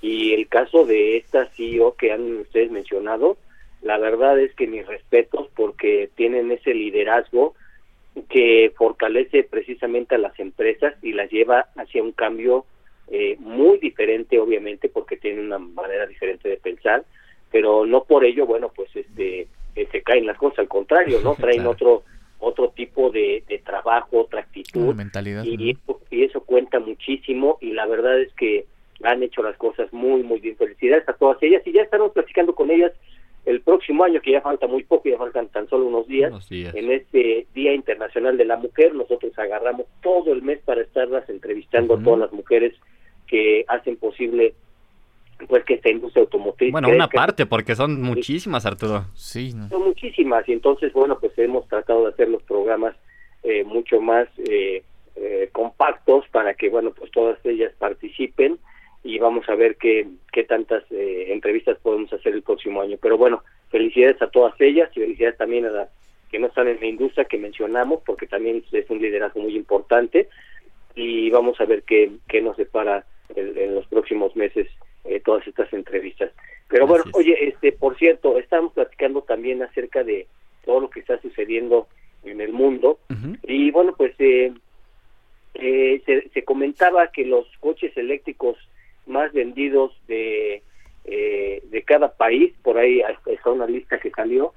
[0.00, 3.36] y el caso de esta CEO que han ustedes mencionado,
[3.82, 7.56] la verdad es que mis respetos porque tienen ese liderazgo
[8.28, 12.66] que fortalece precisamente a las empresas y las lleva hacia un cambio
[13.10, 17.04] eh, muy diferente, obviamente, porque tiene una manera diferente de pensar,
[17.50, 21.34] pero no por ello, bueno, pues este eh, se caen las cosas, al contrario, ¿no?
[21.40, 22.02] Traen otro
[22.40, 24.94] otro tipo de, trabajo, otra actitud.
[24.94, 25.42] mentalidad.
[25.44, 25.76] Y,
[26.10, 28.64] y eso cuenta muchísimo y la verdad es que
[29.02, 30.56] han hecho las cosas muy, muy bien.
[30.56, 32.92] Felicidades a todas ellas y ya estamos platicando con ellas
[33.44, 36.92] el próximo año, que ya falta muy poco, ya faltan tan solo unos días, en
[36.92, 42.02] este Día Internacional de la Mujer, nosotros agarramos todo el mes para estarlas entrevistando a
[42.02, 42.74] todas las mujeres
[43.28, 44.54] que hacen posible
[45.46, 46.72] pues que esta industria automotriz.
[46.72, 49.04] Bueno, una parte, porque son muchísimas, Arturo.
[49.14, 49.52] Sí.
[49.70, 52.96] Son muchísimas, y entonces, bueno, pues hemos tratado de hacer los programas
[53.44, 54.82] eh, mucho más eh,
[55.14, 58.58] eh, compactos para que, bueno, pues todas ellas participen
[59.04, 62.98] y vamos a ver qué, qué tantas eh, entrevistas podemos hacer el próximo año.
[63.00, 65.88] Pero bueno, felicidades a todas ellas y felicidades también a las
[66.30, 70.28] que no están en la industria que mencionamos, porque también es un liderazgo muy importante
[70.94, 74.68] y vamos a ver qué, qué nos depara en, los próximos meses
[75.04, 76.30] eh, todas estas entrevistas.
[76.68, 80.26] Pero bueno, oye, este, por cierto, estamos platicando también acerca de
[80.64, 81.88] todo lo que está sucediendo
[82.24, 82.98] en el mundo.
[83.44, 84.52] Y bueno, pues eh,
[85.54, 88.56] eh, se, se comentaba que los coches eléctricos
[89.06, 90.62] más vendidos de,
[91.04, 94.52] eh, de cada país, por ahí está una lista que salió,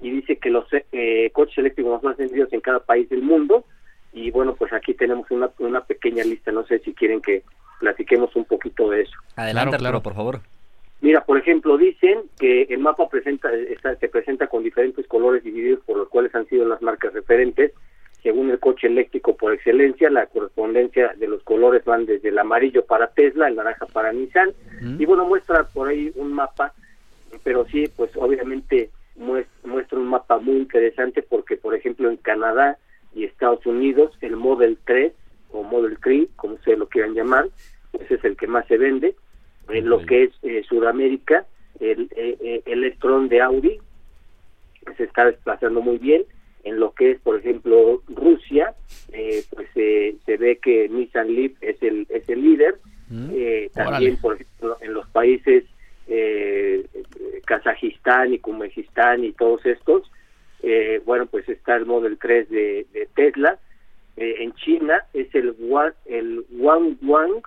[0.00, 3.64] y dice que los eh, coches eléctricos más vendidos en cada país del mundo,
[4.12, 7.42] y bueno, pues aquí tenemos una, una pequeña lista, no sé si quieren que
[7.80, 9.16] platiquemos un poquito de eso.
[9.34, 10.40] Adelante, claro, por favor.
[11.00, 15.80] Mira, por ejemplo, dicen que el mapa presenta está, se presenta con diferentes colores divididos
[15.86, 17.72] por los cuales han sido las marcas referentes
[18.22, 22.84] según el coche eléctrico por excelencia, la correspondencia de los colores van desde el amarillo
[22.84, 24.52] para Tesla, el naranja para Nissan,
[24.98, 26.74] y bueno, muestra por ahí un mapa,
[27.42, 32.78] pero sí, pues obviamente muestra un mapa muy interesante porque, por ejemplo, en Canadá
[33.14, 35.12] y Estados Unidos, el Model 3
[35.52, 37.46] o Model 3, como se lo quieran llamar,
[37.98, 39.14] ese es el que más se vende.
[39.68, 41.46] En lo que es eh, Sudamérica,
[41.78, 43.78] el, eh, eh, el Electron de Audi
[44.96, 46.24] se está desplazando muy bien
[46.64, 48.74] en lo que es, por ejemplo, Rusia,
[49.12, 52.78] eh, pues se ve que Nissan Leaf es el, es el líder.
[53.08, 53.30] Mm.
[53.32, 55.64] Eh, también, por ejemplo, en los países
[56.06, 56.86] eh,
[57.46, 60.10] Kazajistán y Kumejistán y todos estos,
[60.62, 63.58] eh, bueno, pues está el Model 3 de, de Tesla.
[64.16, 67.42] en China es el, Wang, el Wang Wang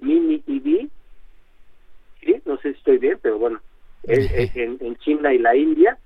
[0.00, 0.88] Mini EV.
[2.24, 2.36] ¿Sí?
[2.46, 3.60] No sé si estoy bien, pero bueno,
[4.04, 5.98] es, en, en China y la India.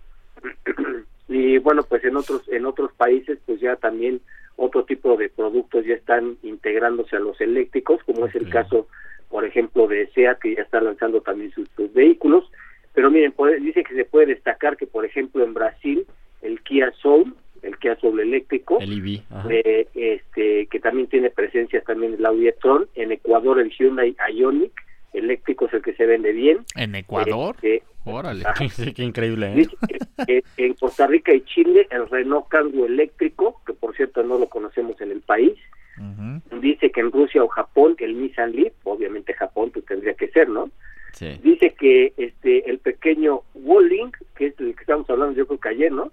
[1.28, 4.20] y bueno pues en otros en otros países pues ya también
[4.57, 8.88] otro tipo de productos ya están integrándose a los eléctricos como es el caso
[9.28, 12.51] por ejemplo de SEAT que ya está lanzando también sus, vehículos
[12.93, 16.07] pero miren dice que se puede destacar que por ejemplo en Brasil
[16.43, 22.14] el Kia Soul el Kia Soul eléctrico el eh, este que también tiene presencia también
[22.14, 24.72] el Audi e-tron en Ecuador el Hyundai Ioniq
[25.12, 26.59] eléctrico es el que se vende bien.
[26.74, 27.57] ¿En Ecuador?
[27.57, 27.82] Este,
[28.12, 28.44] Órale.
[28.94, 29.66] qué increíble.
[30.26, 30.42] ¿eh?
[30.56, 35.00] en Costa Rica y Chile el Renault Kangoo eléctrico, que por cierto no lo conocemos
[35.00, 35.54] en el país.
[36.60, 40.48] Dice que en Rusia o Japón el Nissan Leaf, obviamente Japón pues tendría que ser,
[40.48, 40.70] ¿no?
[41.42, 45.68] Dice que este el pequeño Walling, que es el que estamos hablando yo creo que
[45.68, 46.10] ayer, ¿no?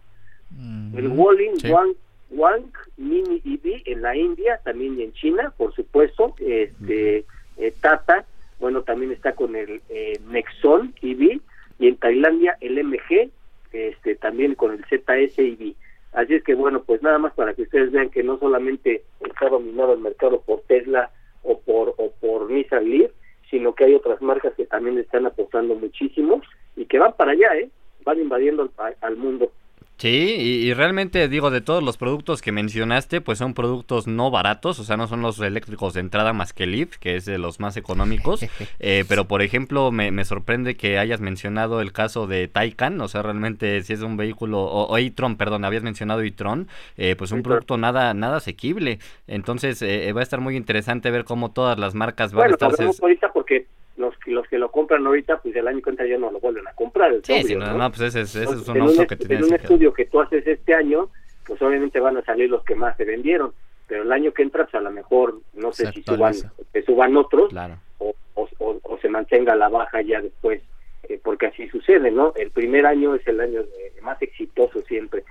[0.95, 1.93] El Walling Wang,
[2.31, 2.65] Wang
[2.97, 7.25] Mini EV en la India, también y en China, por supuesto, este
[7.57, 8.25] eh, Tata
[8.59, 11.39] bueno, también está con el eh, Nexon EV
[11.79, 13.29] y en Tailandia el MG,
[13.71, 15.73] este, también con el ZS EV.
[16.13, 19.49] Así es que bueno, pues nada más para que ustedes vean que no solamente está
[19.49, 21.11] dominado el mercado por Tesla
[21.43, 23.11] o por o por Nissan Leaf,
[23.49, 26.41] sino que hay otras marcas que también están apostando muchísimo
[26.75, 27.69] y que van para allá, ¿eh?
[28.03, 28.69] Van invadiendo
[29.01, 29.51] al mundo.
[29.99, 34.79] Sí, y, realmente digo, de todos los productos que mencionaste, pues son productos no baratos,
[34.79, 37.59] o sea, no son los eléctricos de entrada más que Leaf, que es de los
[37.59, 38.39] más económicos,
[38.79, 43.09] eh, pero por ejemplo me, me, sorprende que hayas mencionado el caso de Taycan, o
[43.09, 47.43] sea, realmente si es un vehículo, o, e-tron, perdón, habías mencionado e-tron, eh, pues un
[47.43, 51.93] producto nada nada asequible, entonces eh, va a estar muy interesante ver cómo todas las
[51.93, 52.71] marcas van a estar...
[53.01, 53.67] ahorita porque
[53.99, 56.67] los, los que lo compran ahorita, pues el año que entra ya no lo vuelven
[56.67, 57.13] a comprar.
[57.23, 60.47] sí, sí, no, pues ese, es un uso que En un estudio que tú haces
[60.47, 61.09] este año,
[61.45, 63.53] pues obviamente van a salir los que más se vendieron,
[63.87, 66.33] pero el año que entra, pues a lo mejor, no sé si suban,
[66.73, 67.53] que suban otros,
[67.97, 70.61] o, o, se mantenga la baja ya después,
[71.03, 72.33] eh, porque así sucede, ¿no?
[72.37, 73.61] El primer año es el año
[74.01, 75.23] más exitoso siempre.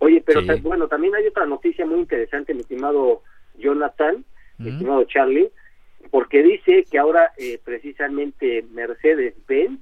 [0.00, 3.22] Oye, pero bueno, también hay otra noticia muy interesante, mi estimado
[3.58, 4.24] Jonathan,
[4.58, 5.50] mi estimado Charlie,
[6.10, 9.80] porque dice que ahora eh, precisamente Mercedes-Benz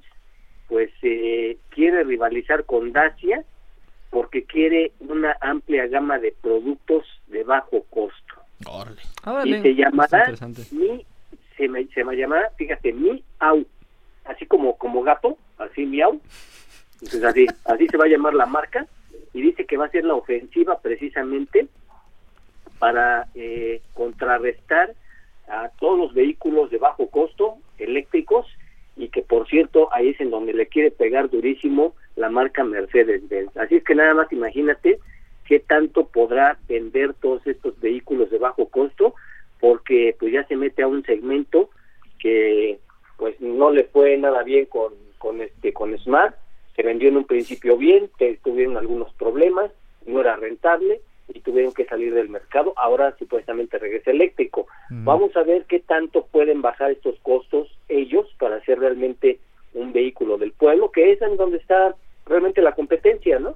[0.69, 3.45] pues eh, quiere rivalizar con Dacia
[4.11, 8.35] porque quiere una amplia gama de productos de bajo costo.
[9.45, 10.33] Y se llamará
[10.71, 11.05] Mi,
[11.57, 13.65] se me, se me llamará, fíjate, Mi Au,
[14.25, 16.21] así como, como gato, así Miau.
[16.95, 18.87] Entonces así, así se va a llamar la marca.
[19.33, 21.69] Y dice que va a ser la ofensiva precisamente
[22.79, 24.95] para eh, contrarrestar
[25.49, 28.47] a todos los vehículos de bajo costo eléctricos
[28.97, 33.57] y que por cierto ahí es en donde le quiere pegar durísimo la marca Mercedes-Benz.
[33.57, 34.99] Así es que nada más imagínate
[35.45, 39.15] qué tanto podrá vender todos estos vehículos de bajo costo
[39.61, 41.71] porque pues ya se mete a un segmento
[42.19, 42.79] que
[43.19, 46.37] pues no le fue nada bien con con este con Smart,
[46.75, 48.11] se vendió en un principio bien,
[48.43, 49.71] tuvieron algunos problemas,
[50.07, 51.01] no era rentable
[51.33, 52.73] y tuvieron que salir del mercado.
[52.77, 54.67] Ahora supuestamente regresa eléctrico.
[54.91, 59.41] Vamos a ver qué tanto pueden bajar estos costos ellos para hacer realmente
[59.75, 61.95] un vehículo del pueblo, que es en donde está
[62.27, 63.55] realmente la competencia, ¿no?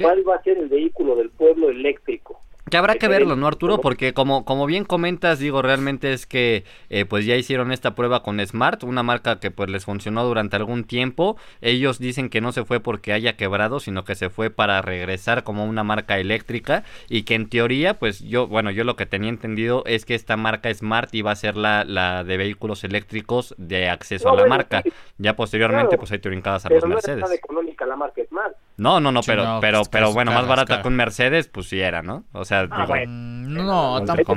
[0.00, 2.40] ¿Cuál va a ser el vehículo del pueblo eléctrico?
[2.72, 3.82] Que habrá que verlo, ¿no, Arturo?
[3.82, 8.22] Porque como, como bien comentas, digo, realmente es que eh, pues ya hicieron esta prueba
[8.22, 11.36] con Smart, una marca que pues les funcionó durante algún tiempo.
[11.60, 15.44] Ellos dicen que no se fue porque haya quebrado, sino que se fue para regresar
[15.44, 19.28] como una marca eléctrica y que en teoría, pues yo, bueno, yo lo que tenía
[19.28, 23.90] entendido es que esta marca Smart iba a ser la, la de vehículos eléctricos de
[23.90, 24.82] acceso a la marca.
[25.18, 27.20] Ya posteriormente, pues hay brincadas a los Mercedes.
[27.20, 28.56] No económica la marca Smart.
[28.82, 32.02] No, no, no, pero, pero, pero bueno, más barata que un Mercedes, pues sí era,
[32.02, 32.24] ¿no?
[32.32, 34.36] O sea, Ah, mm, no, tampoco.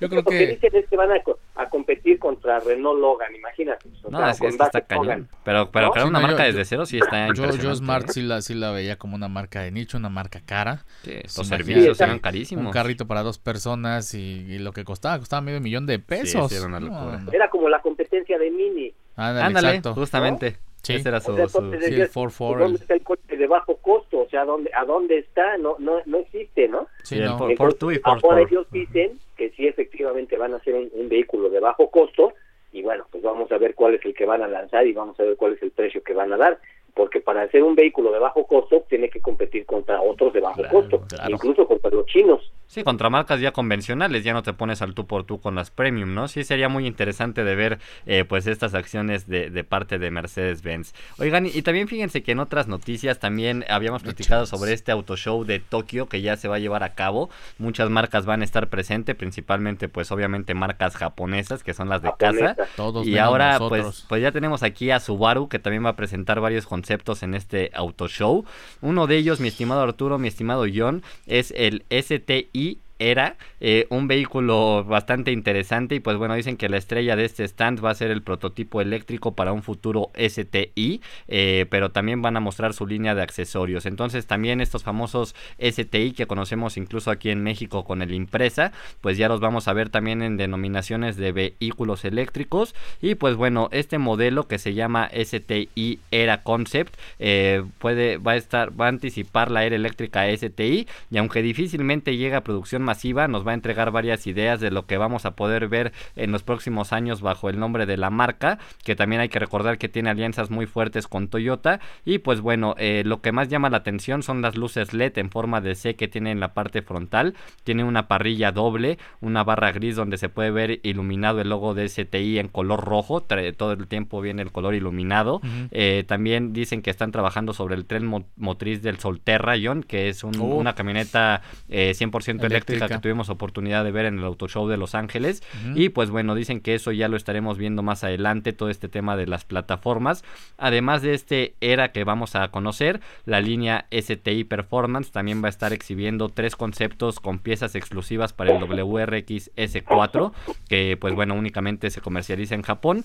[0.00, 0.46] Yo creo que...
[0.46, 3.88] dicen es que van a, competir contra Renault Logan, imagínate.
[4.08, 5.28] no, es, que está cañón.
[5.44, 8.54] Pero, pero crear una marca desde cero sí está Yo, yo Smart sí la, sí
[8.54, 10.84] la veía como una marca de nicho, una marca cara.
[11.02, 12.66] Sí, los servicios eran carísimos.
[12.66, 16.52] Un carrito para dos personas y, lo que costaba, costaba medio millón de pesos.
[16.52, 17.22] era, una locura.
[17.32, 18.92] era como la competencia de Mini.
[19.16, 20.56] Ándale, justamente.
[20.82, 20.94] Sí.
[20.94, 21.60] Ese era su, o sea, su...
[21.80, 24.20] Sí, el 4 ¿Dónde está el coche de bajo costo?
[24.20, 25.56] O sea, ¿dónde, ¿a dónde está?
[25.56, 26.88] No no no existe, ¿no?
[27.04, 30.90] Sí, el 4 y 4 Ahora ellos dicen que sí, efectivamente van a ser un,
[30.92, 32.34] un, vehículo de bajo costo
[32.72, 35.18] y bueno, pues vamos a ver cuál es el que van a lanzar y vamos
[35.20, 36.58] a ver cuál es el precio que van a dar
[36.94, 40.60] porque para hacer un vehículo de bajo costo tiene que competir contra otros de bajo
[40.60, 41.30] claro, costo, claro.
[41.30, 42.52] incluso contra los chinos.
[42.66, 45.70] Sí, contra marcas ya convencionales, ya no te pones al tú por tú con las
[45.70, 46.28] premium, ¿no?
[46.28, 50.94] Sí, sería muy interesante de ver eh, pues estas acciones de, de parte de Mercedes-Benz.
[51.18, 55.16] Oigan, y, y, también fíjense que en otras noticias también habíamos platicado sobre este auto
[55.16, 57.28] show de Tokio que ya se va a llevar a cabo.
[57.58, 62.08] Muchas marcas van a estar presentes, principalmente pues obviamente marcas japonesas que son las de
[62.08, 62.54] Japonesa.
[62.54, 62.70] casa.
[62.76, 66.40] Todos y ahora pues, pues ya tenemos aquí a Subaru que también va a presentar
[66.40, 66.81] varios conceptos
[67.22, 68.44] en este auto show.
[68.80, 72.80] Uno de ellos, mi estimado Arturo, mi estimado John, es el STI
[73.10, 77.44] era eh, un vehículo bastante interesante y pues bueno dicen que la estrella de este
[77.44, 82.36] stand va a ser el prototipo eléctrico para un futuro STI eh, pero también van
[82.36, 83.86] a mostrar su línea de accesorios.
[83.86, 89.16] Entonces también estos famosos STI que conocemos incluso aquí en México con el Impresa pues
[89.18, 92.74] ya los vamos a ver también en denominaciones de vehículos eléctricos.
[93.00, 98.36] Y pues bueno este modelo que se llama STI Era Concept eh, puede va a
[98.36, 103.26] estar va a anticipar la era eléctrica STI y aunque difícilmente llega a producción masiva
[103.26, 106.42] nos va a entregar varias ideas de lo que vamos a poder ver en los
[106.42, 110.10] próximos años bajo el nombre de la marca, que también hay que recordar que tiene
[110.10, 111.80] alianzas muy fuertes con Toyota.
[112.04, 115.30] Y pues bueno, eh, lo que más llama la atención son las luces LED en
[115.30, 117.34] forma de C que tiene en la parte frontal,
[117.64, 121.88] tiene una parrilla doble, una barra gris donde se puede ver iluminado el logo de
[121.88, 125.68] STI en color rojo, todo el tiempo viene el color iluminado, uh -huh.
[125.70, 130.10] eh, también dicen que están trabajando sobre el tren mo motriz del Solterra, John, que
[130.10, 131.40] es un, una camioneta
[131.70, 135.42] eh, 100% eléctrica que tuvimos oportunidad de ver en el Auto Show de Los Ángeles.
[135.54, 135.80] Uh -huh.
[135.80, 139.16] Y pues bueno, dicen que eso ya lo estaremos viendo más adelante, todo este tema
[139.16, 140.24] de las plataformas.
[140.58, 145.50] Además de este era que vamos a conocer, la línea STI Performance también va a
[145.50, 150.32] estar exhibiendo tres conceptos con piezas exclusivas para el WRX S4,
[150.68, 153.04] que pues bueno, únicamente se comercializa en Japón.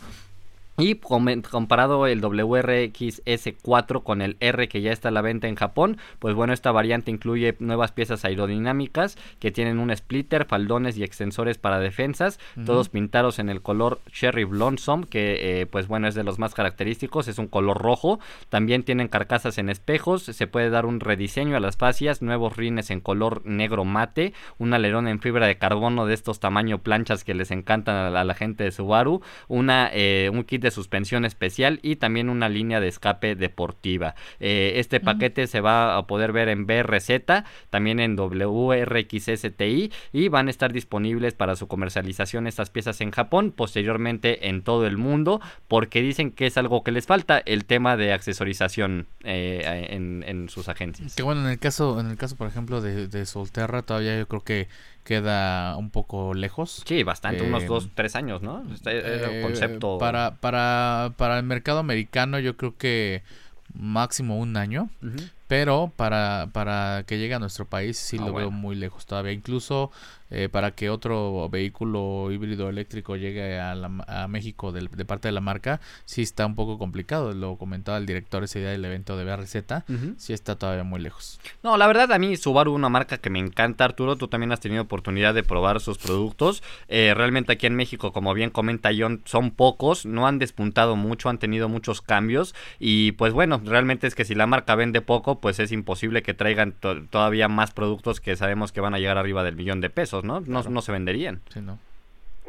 [0.80, 5.56] Y comparado el WRX S4 con el R que ya está a la venta en
[5.56, 11.04] Japón, pues bueno, esta variante incluye nuevas piezas aerodinámicas que tienen un splitter, faldones y
[11.04, 12.66] extensores para defensas, uh -huh.
[12.66, 16.54] todos pintados en el color Cherry Blossom, que eh, pues bueno es de los más
[16.54, 18.20] característicos, es un color rojo.
[18.50, 22.92] También tienen carcasas en espejos, se puede dar un rediseño a las fascias, nuevos rines
[22.92, 27.34] en color negro mate, un alerón en fibra de carbono de estos tamaño planchas que
[27.34, 30.72] les encantan a la, a la gente de Subaru, una, eh, un kit de de
[30.72, 34.16] suspensión especial y también una línea de escape deportiva.
[34.40, 37.08] Eh, este paquete se va a poder ver en BRZ,
[37.70, 43.54] también en WRXSTI y van a estar disponibles para su comercialización estas piezas en Japón,
[43.56, 47.98] posteriormente en todo el mundo, porque dicen que es algo que les falta, el tema
[47.98, 51.16] de accesorización eh, en, sus agencias.
[51.16, 54.28] Que bueno, en el caso, en el caso por ejemplo de, de Solterra, todavía yo
[54.28, 54.68] creo que
[55.08, 56.84] queda un poco lejos.
[56.86, 58.62] Sí, bastante, unos eh, dos, tres años, ¿no?
[58.74, 59.98] Este eh, concepto.
[60.00, 63.24] Para, para, para el mercado americano yo creo que
[63.74, 64.90] máximo un año,
[65.48, 69.32] pero para, para que llegue a nuestro país sí ah, lo veo muy lejos todavía.
[69.32, 69.92] Incluso
[70.30, 75.42] eh, para que otro vehículo híbrido eléctrico llegue a, a México de, parte de la
[75.42, 77.34] marca, sí está un poco complicado.
[77.34, 79.56] Lo comentaba el director ese día del evento de BRZ,
[80.18, 81.40] sí está todavía muy lejos.
[81.64, 84.16] No, la verdad a mí Subaru una marca que me encanta, Arturo.
[84.16, 86.64] Tú también has tenido oportunidad de probar sus productos.
[86.88, 91.30] Eh, realmente aquí en México, como bien comenta John, son pocos, no han despuntado mucho,
[91.30, 95.40] han tenido muchos cambios y pues bueno, realmente es que si la marca vende poco,
[95.40, 96.74] pues es imposible que traigan
[97.10, 100.17] todavía más productos que sabemos que van a llegar arriba del millón de pesos.
[100.24, 100.42] ¿No?
[100.42, 101.42] No, se venderían.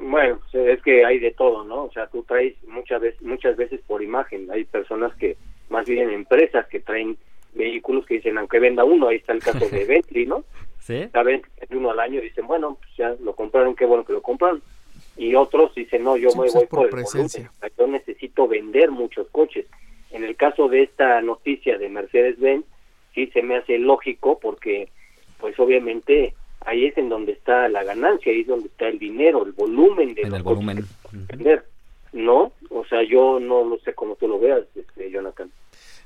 [0.00, 1.84] Bueno, es que hay de todo, ¿no?
[1.84, 4.50] O sea, tú traes muchas veces, muchas veces por imagen.
[4.50, 5.36] Hay personas que,
[5.70, 7.16] más bien empresas que traen
[7.54, 10.44] vehículos que dicen, aunque venda uno, ahí está el caso de Bentley, ¿no?
[10.80, 11.08] Sí.
[11.12, 14.62] Saben, uno al año dicen, bueno, pues ya lo compraron, qué bueno que lo compraron.
[15.16, 17.50] Y otros dicen, no, yo me pues voy por, presencia.
[17.76, 19.66] Yo necesito vender muchos coches.
[20.10, 22.64] En el caso de esta noticia de Mercedes-Benz,
[23.14, 24.88] sí se me hace lógico porque,
[25.40, 26.34] pues obviamente,
[26.64, 30.14] ahí es en donde está la ganancia, ahí es donde está el dinero, el volumen
[30.14, 30.84] de en el volumen.
[32.12, 32.52] ¿no?
[32.70, 35.50] O sea, yo no lo sé cómo tú lo veas, este, Jonathan.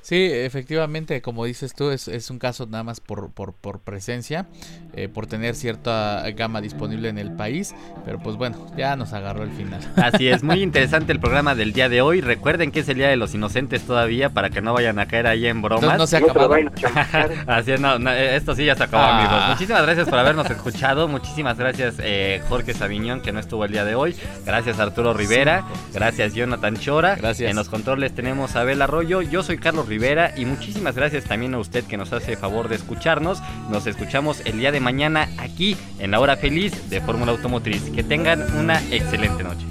[0.02, 4.46] Sí, efectivamente, como dices tú, es, es un caso nada más por, por, por presencia,
[4.94, 7.72] eh, por tener cierta gama disponible en el país,
[8.04, 9.80] pero pues bueno, ya nos agarró el final.
[9.96, 12.20] Así es, muy interesante el programa del día de hoy.
[12.20, 15.28] Recuerden que es el Día de los Inocentes todavía para que no vayan a caer
[15.28, 15.96] ahí en bromas.
[15.96, 16.52] no se acabó.
[17.46, 19.38] Así es, no, esto sí ya se acabó, amigos.
[19.38, 19.48] Ah.
[19.52, 21.06] Muchísimas gracias por habernos escuchado.
[21.06, 24.16] Muchísimas gracias, eh, Jorge Sabiñón, que no estuvo el día de hoy.
[24.44, 25.64] Gracias, Arturo Rivera.
[25.94, 27.14] Gracias, Jonathan Chora.
[27.14, 27.48] Gracias.
[27.48, 29.22] En los controles tenemos a Abel Arroyo.
[29.22, 32.76] Yo soy Carlos Rivera y muchísimas gracias también a usted que nos hace favor de
[32.76, 33.42] escucharnos.
[33.68, 37.90] Nos escuchamos el día de mañana aquí en la hora feliz de Fórmula Automotriz.
[37.90, 39.66] Que tengan una excelente noche.